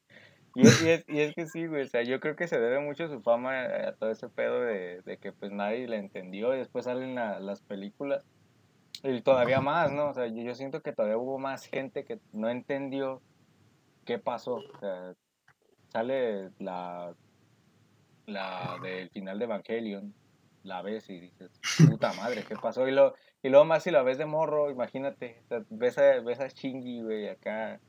[0.54, 2.60] Y es, y, es, y es que sí, güey, o sea, yo creo que se
[2.60, 5.98] debe mucho su fama a, a todo ese pedo de, de que pues nadie le
[5.98, 8.26] entendió y después salen la- las películas
[9.04, 10.10] y todavía más, ¿no?
[10.10, 13.22] O sea, yo, yo siento que todavía hubo más gente que no entendió
[14.06, 14.56] qué pasó.
[14.56, 15.14] O sea,
[15.90, 17.16] sale la,
[18.26, 20.14] la del final de Evangelion,
[20.64, 21.52] la ves y dices,
[21.90, 22.88] puta madre, ¿qué pasó?
[22.88, 26.20] Y, lo, y luego más si la ves de morro, imagínate, o sea, ves, a,
[26.22, 27.80] ves a Shinji, güey, acá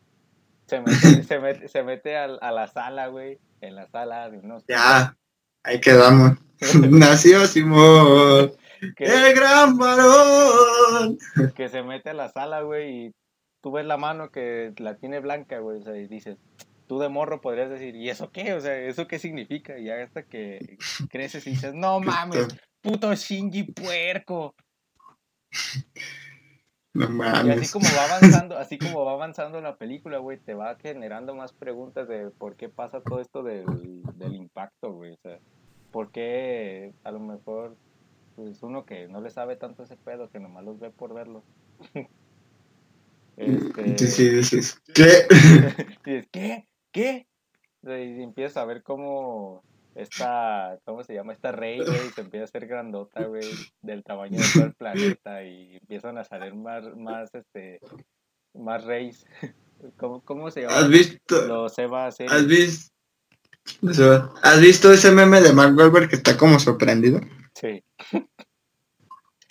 [0.66, 4.38] se mete, se mete, se mete a, a la sala, güey, en la sala de
[4.38, 4.64] unos...
[4.66, 5.16] Ya,
[5.62, 6.38] ahí quedamos.
[6.90, 8.52] Nació Simón,
[8.96, 11.18] Que, el gran varón.
[11.54, 13.12] que se mete a la sala, güey, y
[13.60, 16.38] tú ves la mano que la tiene blanca, güey, o sea, y dices,
[16.86, 18.54] tú de morro podrías decir, ¿y eso qué?
[18.54, 19.78] O sea, ¿eso qué significa?
[19.78, 20.76] Y hasta que
[21.10, 22.48] creces y dices, no mames,
[22.80, 24.54] puto Shinji puerco.
[26.95, 27.09] No
[27.47, 31.34] Y así como va avanzando, así como va avanzando la película, güey, te va generando
[31.34, 35.12] más preguntas de por qué pasa todo esto del, del impacto, güey.
[35.12, 35.38] O sea,
[35.90, 37.76] por qué a lo mejor,
[38.36, 41.43] pues uno que no le sabe tanto ese pedo, que nomás los ve por verlo.
[43.36, 44.78] este, Sí, sí, sí.
[44.95, 45.26] ¿Qué?
[46.05, 46.68] dices, ¿qué?
[46.93, 47.26] ¿Qué?
[47.84, 49.64] Y empiezas a ver cómo
[49.95, 51.32] esta, ¿cómo se llama?
[51.32, 53.49] Esta rey, güey, se empieza a hacer grandota, güey,
[53.80, 57.80] del tamaño de todo el planeta y empiezan a salir más, más, este,
[58.55, 59.24] más reyes.
[59.97, 60.76] ¿Cómo, cómo se llama?
[60.76, 61.47] ¿Has visto?
[61.47, 62.47] Los Eva ¿Has series.
[62.47, 62.93] visto?
[63.90, 67.20] Eso, ¿Has visto ese meme de Mark Wahlberg que está como sorprendido?
[67.55, 67.82] Sí.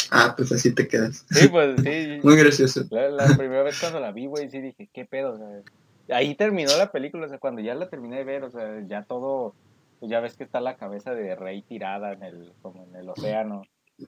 [0.09, 1.25] Ah, pues así te quedas.
[1.29, 2.19] Sí, pues sí.
[2.23, 2.85] Muy gracioso.
[2.91, 5.33] La, la primera vez cuando la vi, güey, sí dije, ¿qué pedo?
[5.33, 8.51] O sea, ahí terminó la película, o sea, cuando ya la terminé de ver, o
[8.51, 9.55] sea, ya todo,
[10.01, 13.07] pues ya ves que está la cabeza de Rey tirada en el, como en el
[13.09, 13.61] océano,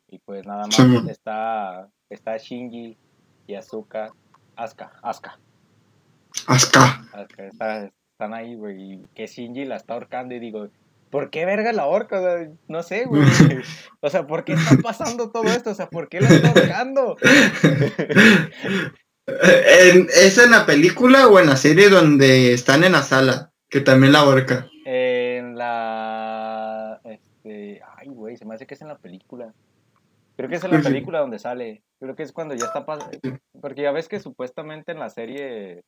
[0.09, 2.97] y pues nada más Sí, está, está Shinji
[3.47, 4.11] y Asuka,
[4.55, 5.39] Asuka, Asuka,
[6.47, 7.05] Asuka.
[7.13, 10.67] Asuka, está- están ahí, güey, y que Shinji la está ahorcando, y digo,
[11.11, 12.19] ¿por qué verga la horca?
[12.19, 13.21] O sea, no sé, güey,
[14.01, 15.69] o sea, ¿por qué está pasando todo esto?
[15.69, 17.15] O sea, ¿por qué la está ahorcando?
[19.27, 23.51] ¿En- ¿Es en la película o en la serie donde están en la sala?
[23.69, 24.67] Que también la horca.
[25.63, 27.01] La.
[27.03, 27.81] Este.
[27.97, 29.53] Ay, güey, se me hace que es en la película.
[30.35, 31.83] Creo que es en la película donde sale.
[31.99, 33.17] Creo que es cuando ya está pasando.
[33.61, 35.83] Porque ya ves que supuestamente en la serie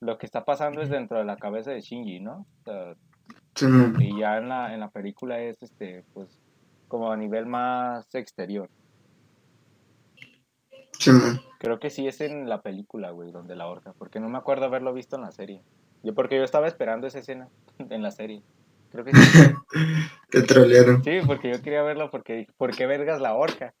[0.00, 2.46] lo que está pasando es dentro de la cabeza de Shinji, ¿no?
[2.60, 2.94] O sea,
[3.54, 4.00] Sí, mon.
[4.00, 6.40] y ya en la, en la película es este, pues,
[6.88, 8.70] como a nivel más exterior.
[10.98, 11.10] Sí.
[11.58, 13.92] Creo que sí es en la película, güey, donde la horca.
[13.98, 15.62] Porque no me acuerdo haberlo visto en la serie.
[16.02, 17.48] Yo, porque yo estaba esperando esa escena
[17.78, 18.42] en la serie.
[18.90, 19.38] Creo que sí.
[20.30, 21.02] Te trolearon.
[21.04, 23.74] Sí, porque yo quería verlo porque dije, ¿por qué vergas la horca?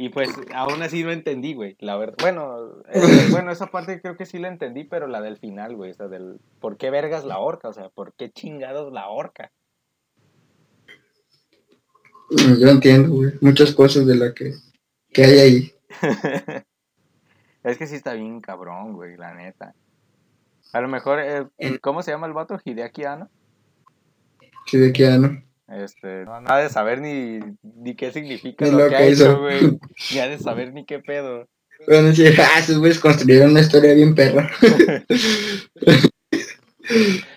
[0.00, 2.14] Y pues aún así no entendí, güey, la verdad.
[2.20, 3.00] Bueno, eh,
[3.32, 6.06] bueno, esa parte creo que sí la entendí, pero la del final, güey, o sea,
[6.06, 7.68] del ¿por qué vergas la horca?
[7.68, 9.50] O sea, ¿por qué chingados la horca?
[12.30, 13.32] Mm, Yo entiendo, güey.
[13.40, 14.52] Muchas cosas de la que,
[15.12, 15.72] que hay ahí.
[17.64, 19.74] es que sí está bien cabrón, güey, la neta.
[20.72, 22.60] A lo mejor, eh, ¿cómo se llama el vato?
[22.64, 23.30] Hideaki Anno.
[24.68, 25.42] Sí, de no.
[25.68, 29.12] Este, no ha de saber ni, ni qué significa Ni lo, lo que ha hecho,
[29.12, 29.40] hizo.
[29.40, 29.78] güey.
[30.12, 31.48] Ni ha de saber ni qué pedo.
[31.86, 34.50] Bueno, sí, ah, esos güeyes construyeron una historia bien perra.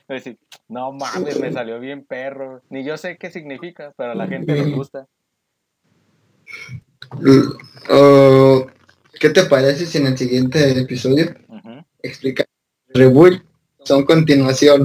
[0.07, 0.37] A decir,
[0.69, 2.61] no mames, me salió bien perro.
[2.69, 5.07] Ni yo sé qué significa, pero a la gente les gusta.
[7.89, 8.67] O,
[9.19, 11.85] ¿Qué te parece si en el siguiente episodio Ujú.
[12.01, 12.45] explica
[12.93, 13.43] Rebuild
[13.83, 14.83] son continuación?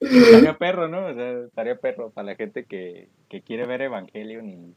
[0.00, 1.06] Estaría perro, ¿no?
[1.06, 4.74] O sea, estaría perro para la gente que, que quiere ver Evangelion y,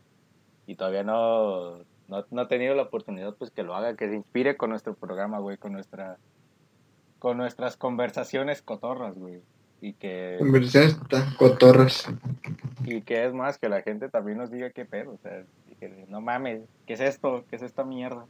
[0.67, 4.15] y todavía no, no, no ha tenido la oportunidad, pues que lo haga, que se
[4.15, 6.17] inspire con nuestro programa, güey, con nuestra
[7.23, 9.39] con nuestras conversaciones cotorras, güey.
[9.79, 12.05] Y que, Conversaciones tan cotorras.
[12.83, 15.43] y que es más, que la gente también nos diga qué pedo, o sea,
[15.79, 17.45] que no mames, ¿qué es esto?
[17.49, 18.25] ¿Qué es esta mierda?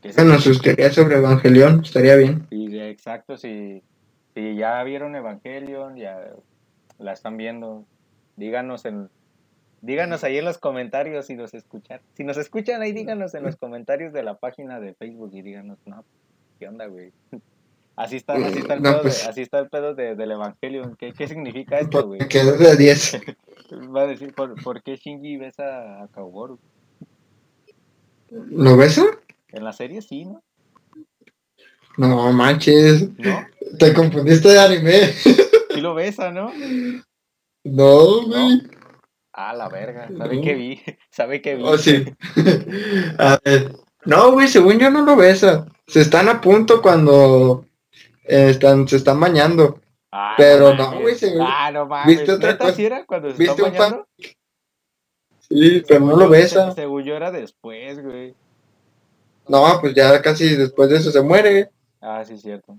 [0.00, 2.46] ¿Qué es Bueno, sus teorías sobre Evangelión estaría bien.
[2.50, 3.82] Y exacto, si,
[4.34, 6.32] si ya vieron Evangelion, ya
[6.98, 7.84] la están viendo,
[8.36, 9.08] díganos en
[9.80, 12.00] díganos ahí en los comentarios si nos escuchan.
[12.14, 15.78] Si nos escuchan ahí, díganos en los comentarios de la página de Facebook y díganos,
[15.86, 16.04] no,
[16.58, 17.12] ¿qué onda, güey?
[17.94, 20.30] Así está, así está el No, pedo, pues- de, así está el pedo de, del
[20.30, 20.96] Evangelion.
[20.96, 22.20] ¿Qué, qué significa esto, güey?
[22.22, 23.20] Es de 10.
[23.94, 26.58] Va a decir, ¿por, por qué Shinji besa a Kaoboru?
[28.30, 29.04] ¿Lo besa?
[29.48, 30.42] En la serie sí, ¿no?
[31.96, 33.08] No manches.
[33.18, 33.46] ¿No?
[33.78, 35.06] Te confundiste de anime.
[35.12, 36.52] Sí lo besa, ¿no?
[37.64, 38.62] No, güey.
[39.32, 40.08] Ah, la verga.
[40.16, 40.42] ¿Sabe No.
[40.42, 40.82] qué vi?
[41.10, 41.62] ¿Sabe qué vi?
[41.64, 42.04] Oh, sí.
[43.18, 43.72] A ver.
[44.04, 45.66] No, güey, según yo no lo besa.
[45.86, 47.64] Se están a punto cuando
[48.24, 49.80] eh, están, se están bañando.
[50.10, 52.18] Ah, Pero no, güey, se- Ah, no mames.
[52.18, 52.76] ¿viste otra ¿Neta cosa?
[52.76, 54.06] sí era cuando se ¿Viste un bañando?
[55.48, 56.70] Sí, pero no lo besa.
[56.70, 58.34] se- Según yo era después, güey.
[59.48, 61.70] No, pues ya casi después de eso se muere.
[62.02, 62.76] Ah, sí, cierto.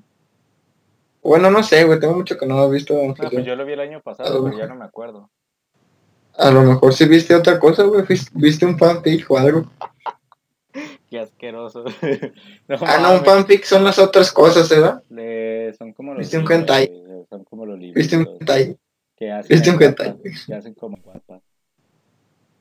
[1.21, 2.93] Bueno, no sé, güey, tengo mucho que no he visto.
[2.93, 5.29] No, pues yo lo vi el año pasado, pero ya no me acuerdo.
[6.37, 8.03] A lo mejor si viste otra cosa, güey,
[8.33, 9.63] viste un fanfic o algo.
[11.09, 11.85] Qué asqueroso.
[12.81, 15.01] Ah, no, un fanfic son las otras cosas, ¿verdad?
[15.09, 17.03] Le- Son como los Viste un libros, hentai.
[17.29, 17.95] Son como los libros.
[17.95, 18.77] Viste un hentai.
[19.15, 20.17] Que hacen Viste un en hentai.
[20.47, 21.39] Que hacen como guapa.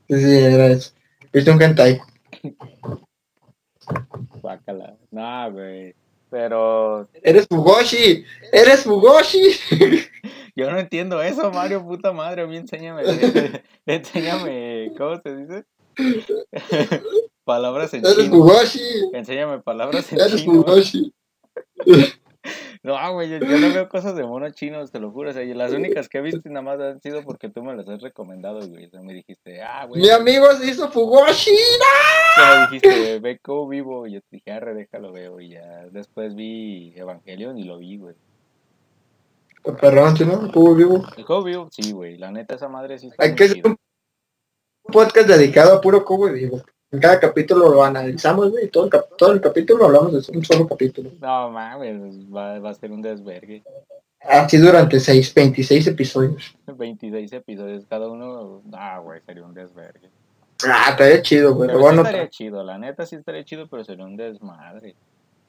[0.08, 0.92] Sí, sí, era eso.
[1.32, 2.00] Viste un hentai.
[4.42, 4.96] Guácala.
[5.10, 5.94] No, güey.
[6.32, 9.50] Pero Eres Fugoshi, eres Fugoshi.
[10.56, 12.40] yo no entiendo eso, Mario, puta madre.
[12.40, 13.02] A mí enséñame.
[13.86, 14.92] enséñame.
[14.96, 15.64] ¿Cómo se dice?
[17.44, 18.36] palabras en Eres chino.
[18.36, 18.80] Fugoshi,
[19.12, 20.64] Enséñame palabras en eres chino.
[20.64, 21.12] Fugoshi.
[22.84, 25.30] No, güey, yo, yo no veo cosas de monos chinos, te lo juro.
[25.30, 27.76] O sea, y las únicas que he visto nada más han sido porque tú me
[27.76, 28.86] las has recomendado, güey.
[28.86, 30.02] O sea, me dijiste, ah, güey.
[30.02, 31.52] Mi amigo se hizo Fugoshi.
[32.36, 34.06] me dijiste, ve Code Vivo.
[34.08, 35.40] Y yo te dije, arre, déjalo veo.
[35.40, 38.16] Y ya después vi Evangelion y lo vi, güey.
[39.80, 40.50] Perdón, ¿sí no?
[40.50, 41.04] Fugo vivo.
[41.16, 42.18] El Code Vivo, sí, güey.
[42.18, 43.76] La neta, esa madre sí está Hay que hacer un
[44.92, 46.62] podcast dedicado a puro cubo vivo.
[46.92, 48.68] En cada capítulo lo analizamos, güey.
[48.68, 51.10] Todo el, cap- todo el capítulo hablamos de un solo capítulo.
[51.20, 51.98] No, mames,
[52.32, 53.62] va, va a ser un desvergue.
[54.20, 56.54] Así durante seis, 26 episodios.
[56.66, 58.60] 26 episodios cada uno.
[58.72, 60.10] Ah, güey, sería un desvergue.
[60.68, 61.68] Ah, estaría chido, güey.
[61.68, 64.94] Pero sí a estaría chido, la neta sí estaría chido, pero sería un desmadre.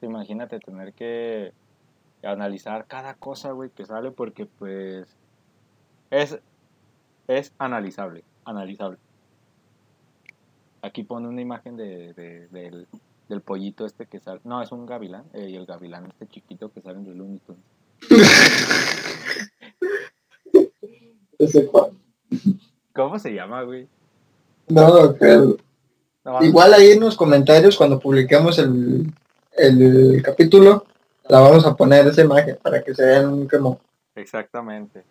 [0.00, 1.52] Imagínate tener que
[2.22, 5.06] analizar cada cosa, güey, que sale porque, pues,
[6.10, 6.38] es,
[7.28, 8.96] es analizable, analizable.
[10.84, 12.86] Aquí pone una imagen de, de- del,
[13.28, 16.70] del pollito este que sale, no, es un gavilán, eh, y el gavilán este chiquito
[16.70, 17.40] que sale en los Looney.
[21.38, 21.70] Ese.
[22.94, 23.88] ¿Cómo se llama, güey?
[24.68, 25.14] No,
[26.24, 26.48] mames.
[26.48, 29.10] igual ahí en los comentarios cuando publiquemos el,
[29.52, 30.86] el capítulo,
[31.28, 33.80] la vamos a poner esa imagen para que se vean como
[34.14, 35.02] Exactamente.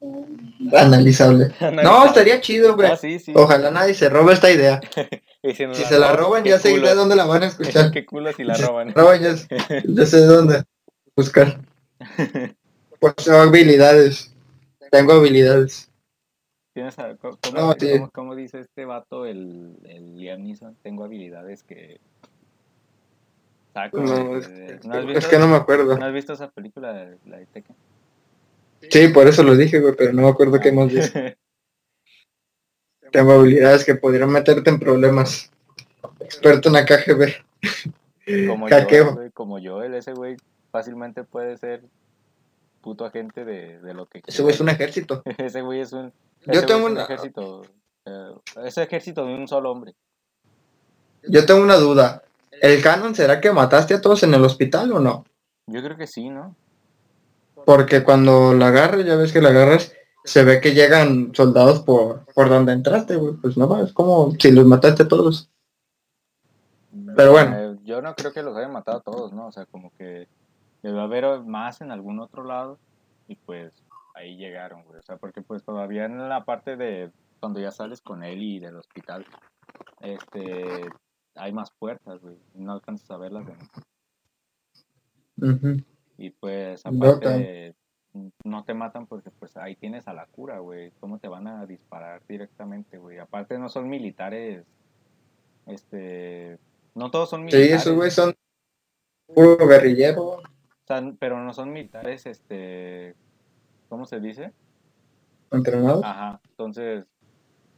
[0.76, 1.52] analizable.
[1.82, 2.90] No, estaría chido, güey.
[2.90, 3.32] Ah, sí, sí.
[3.34, 4.80] Ojalá nadie se robe esta idea.
[5.42, 7.90] Si, se la roban, ya sé de dónde la van a escuchar.
[7.92, 8.92] Qué culo si la roban.
[8.94, 9.34] roban, ya,
[9.86, 10.64] ya sé dónde
[11.16, 11.58] buscar.
[12.98, 14.34] Pues tengo habilidades.
[14.90, 15.90] Tengo habilidades.
[16.74, 17.92] ¿Tienes a- ¿cómo, No, sí.
[17.92, 20.76] cómo- cómo dice este vato, el, el Liam Neeson?
[20.82, 21.98] Tengo habilidades que...
[23.72, 25.96] Saco, No, es, que- ¿No has es visto, que no me acuerdo.
[25.96, 27.76] ¿no has visto esa película, de- la de Tekken?
[28.88, 31.18] Sí, por eso lo dije, güey, pero no me acuerdo qué hemos visto.
[33.12, 35.50] Tengo habilidades que podrían meterte en problemas.
[36.20, 37.34] Experto en AKGB.
[38.48, 40.36] como yo, güey, como yo, él, ese güey
[40.70, 41.82] fácilmente puede ser
[42.80, 45.22] puto agente de, de lo que Ese güey es un ejército.
[45.38, 46.12] Ese güey es un,
[46.46, 47.62] Yo Ese güey tengo es un una- ejército.
[48.06, 48.30] eh,
[48.64, 49.94] es ejército de un solo hombre.
[51.24, 52.22] Yo tengo una duda.
[52.62, 55.24] ¿El canon será que mataste a todos en el hospital o no?
[55.66, 56.56] Yo creo que sí, ¿no?
[57.64, 59.92] Porque cuando la agarras, ya ves que la agarras,
[60.24, 63.34] se ve que llegan soldados por, por donde entraste, güey.
[63.34, 65.50] Pues no, es como si los mataste a todos.
[67.16, 67.56] Pero bueno.
[67.56, 69.48] Eh, yo no creo que los hayan matado a todos, ¿no?
[69.48, 70.28] O sea, como que
[70.82, 72.78] debe haber más en algún otro lado
[73.28, 73.72] y pues
[74.14, 74.98] ahí llegaron, güey.
[74.98, 78.58] O sea, porque pues todavía en la parte de cuando ya sales con él y
[78.58, 79.24] del hospital,
[80.00, 80.88] este,
[81.34, 82.36] hay más puertas, güey.
[82.54, 83.46] No alcanzas a verlas.
[85.36, 85.84] de-.
[86.20, 87.74] Y pues aparte
[88.44, 90.92] no te matan porque pues ahí tienes a la cura, güey.
[91.00, 93.18] ¿Cómo te van a disparar directamente, güey?
[93.18, 94.66] Aparte no son militares,
[95.66, 96.58] este,
[96.94, 97.72] no todos son Sí, militares.
[97.82, 98.34] esos güey son
[99.34, 100.22] puro guerrillero.
[100.22, 100.42] O
[100.86, 103.14] sea, pero no son militares, este,
[103.88, 104.52] ¿cómo se dice?
[105.50, 106.04] Entrenados.
[106.04, 107.06] Ajá, entonces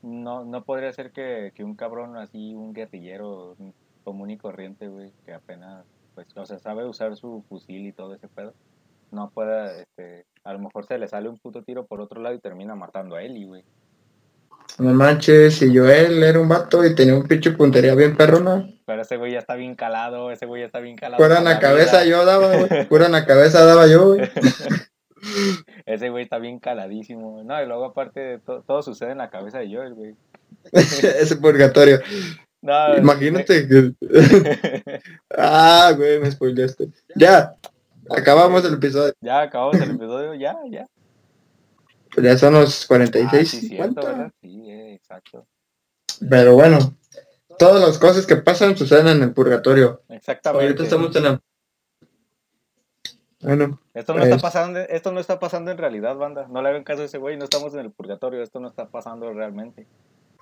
[0.03, 3.57] no, no podría ser que, que un cabrón así, un guerrillero
[4.03, 5.85] común y corriente, güey, que apenas,
[6.15, 8.55] pues, o sea, sabe usar su fusil y todo ese pedo,
[9.11, 12.35] no pueda, este, a lo mejor se le sale un puto tiro por otro lado
[12.35, 13.65] y termina matando a Eli, güey.
[14.79, 18.67] No manches, si Joel era un vato y tenía un pinche puntería bien perrona.
[18.87, 21.19] Pero ese güey ya está bien calado, ese güey ya está bien calado.
[21.19, 22.11] Fuera en la cabeza vida.
[22.11, 22.87] yo daba, güey.
[22.89, 24.31] Fuera en la cabeza daba yo, güey.
[25.85, 27.43] Ese güey está bien caladísimo.
[27.45, 30.15] No, y luego aparte to- todo sucede en la cabeza de Joel, güey.
[30.73, 31.99] Ese purgatorio.
[32.63, 33.93] No, Imagínate que...
[35.37, 36.89] ah, güey, me spoileaste.
[37.17, 37.55] Ya,
[38.09, 39.13] acabamos el episodio.
[39.21, 40.87] Ya acabamos el episodio, ya, ya.
[42.15, 44.01] Pues ya son los 46, Ah, sí, cierto, 50.
[44.07, 44.33] ¿verdad?
[44.41, 45.47] Sí, eh, exacto.
[46.31, 46.79] Pero bueno,
[47.59, 50.03] todas las cosas que pasan suceden en el purgatorio.
[50.09, 50.65] Exactamente.
[50.67, 51.41] Ahorita estamos en el...
[53.41, 56.47] Bueno, Esto no está Es- pasando, esto no está pasando en realidad, banda.
[56.49, 58.89] No le hagan caso a ese güey, no estamos en el purgatorio, esto no está
[58.89, 59.89] pasando realmente.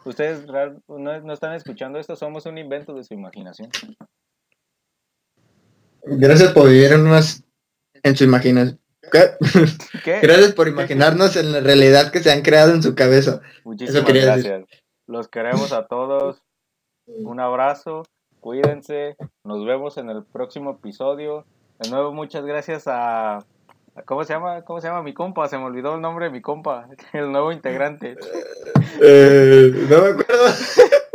[0.05, 0.47] Ustedes
[0.89, 3.71] no, no están escuchando esto, somos un invento de su imaginación.
[6.03, 8.81] gracias por vivir en su imaginación.
[9.11, 9.31] ¿Qué?
[10.05, 10.21] ¿Qué?
[10.21, 13.41] Gracias por imaginarnos en la realidad que se han creado en su cabeza.
[13.65, 14.23] Muchísimas decir.
[14.23, 14.65] gracias.
[15.07, 16.43] Los queremos a todos.
[17.07, 18.05] Un abrazo,
[18.41, 19.17] cuídense.
[19.45, 21.45] Nos vemos en el próximo episodio.
[21.81, 23.45] De nuevo, muchas gracias a.
[24.07, 24.63] ¿Cómo se llama?
[24.63, 25.49] ¿Cómo se llama mi compa?
[25.49, 28.17] Se me olvidó el nombre de mi compa, el nuevo integrante.
[29.03, 30.45] Eh, no me acuerdo.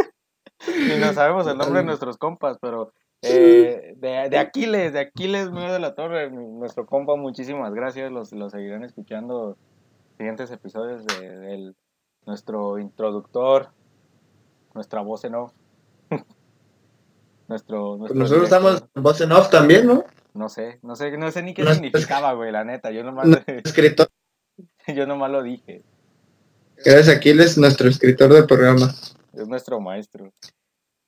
[0.67, 5.51] Y no sabemos el nombre de nuestros compas, pero eh, de, de Aquiles, de Aquiles
[5.51, 8.11] mío de la Torre, nuestro compa, muchísimas gracias.
[8.11, 9.57] Los, los seguirán escuchando
[10.17, 11.73] siguientes episodios de,
[12.25, 13.69] nuestro introductor,
[14.73, 15.53] nuestra voz en off.
[17.47, 18.71] nuestro, nuestro Nosotros director.
[18.73, 20.03] estamos en voz en off también, ¿no?
[20.35, 22.91] No sé, no sé, no sé ni qué No- significaba, güey, la neta.
[22.91, 24.09] Yo nomás, Escritor.
[24.93, 25.81] yo nomás lo dije.
[26.75, 28.93] Gracias, Aquiles, nuestro escritor del programa.
[29.33, 30.31] Es nuestro maestro.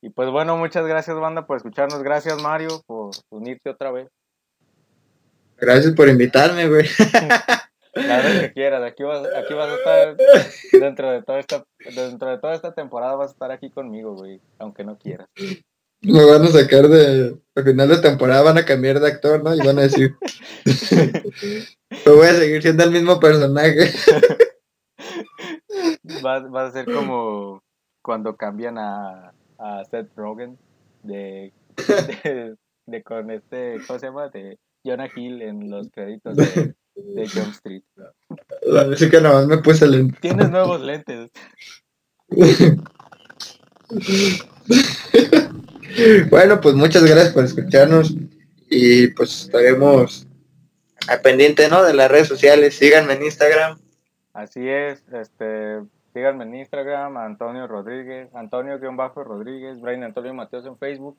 [0.01, 2.01] Y pues bueno, muchas gracias, banda, por escucharnos.
[2.03, 4.07] Gracias, Mario, por unirte otra vez.
[5.57, 6.85] Gracias por invitarme, güey.
[7.95, 10.17] La vez que quieras, aquí vas, aquí vas a estar
[10.79, 11.65] dentro de toda esta,
[11.95, 15.27] dentro de toda esta temporada vas a estar aquí conmigo, güey, aunque no quieras.
[16.01, 17.35] Me van a sacar de...
[17.57, 19.55] Al final de temporada van a cambiar de actor, ¿no?
[19.55, 20.15] Y van a decir...
[22.05, 23.91] Yo voy a seguir siendo el mismo personaje.
[26.21, 27.61] Vas, vas a ser como
[28.01, 30.57] cuando cambian a, a Seth Rogen
[31.03, 32.55] de, de,
[32.85, 34.29] de con este, ¿cómo se llama?
[34.29, 37.83] De Jonah Hill en los créditos de, de Jump Street.
[38.93, 40.17] Así que nada más me puse el...
[40.19, 41.29] Tienes nuevos lentes.
[46.29, 48.13] Bueno, pues muchas gracias por escucharnos
[48.69, 50.27] y pues estaremos
[51.07, 51.83] al pendiente, ¿no?
[51.83, 52.75] De las redes sociales.
[52.75, 53.79] Síganme en Instagram.
[54.33, 55.81] Así es, este,
[56.13, 61.17] síganme en Instagram, Antonio Rodríguez, Antonio-Rodríguez, Brian Antonio Mateos en Facebook.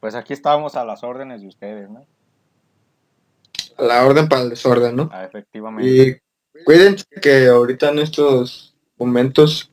[0.00, 2.06] Pues aquí estamos a las órdenes de ustedes, ¿no?
[3.76, 5.10] A la orden para el desorden, ¿no?
[5.12, 6.22] Ah, efectivamente.
[6.56, 9.71] Y cuídense que ahorita en estos momentos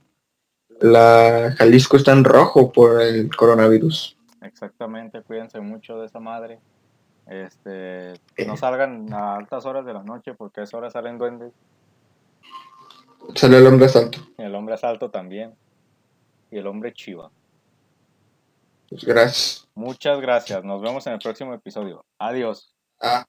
[0.79, 4.17] la Jalisco está en rojo por el coronavirus.
[4.41, 6.59] Exactamente, cuídense mucho de esa madre.
[7.27, 8.13] Este,
[8.47, 11.53] no salgan a altas horas de la noche porque a esa hora salen duendes.
[13.35, 14.19] Sale el hombre salto.
[14.37, 15.53] Y el hombre asalto también.
[16.49, 17.29] Y el hombre chiva.
[18.89, 19.67] Pues gracias.
[19.75, 20.63] Muchas gracias.
[20.63, 22.03] Nos vemos en el próximo episodio.
[22.17, 22.73] Adiós.
[22.99, 23.25] Ah,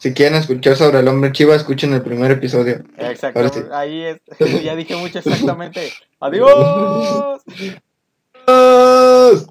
[0.00, 2.82] si quieren escuchar sobre el hombre chiva, escuchen el primer episodio.
[2.96, 3.48] Exacto.
[3.50, 3.60] Sí.
[3.70, 4.20] Ahí es.
[4.64, 5.92] Ya dije mucho exactamente.
[6.18, 7.42] Adiós.
[8.46, 9.46] ¡Adiós!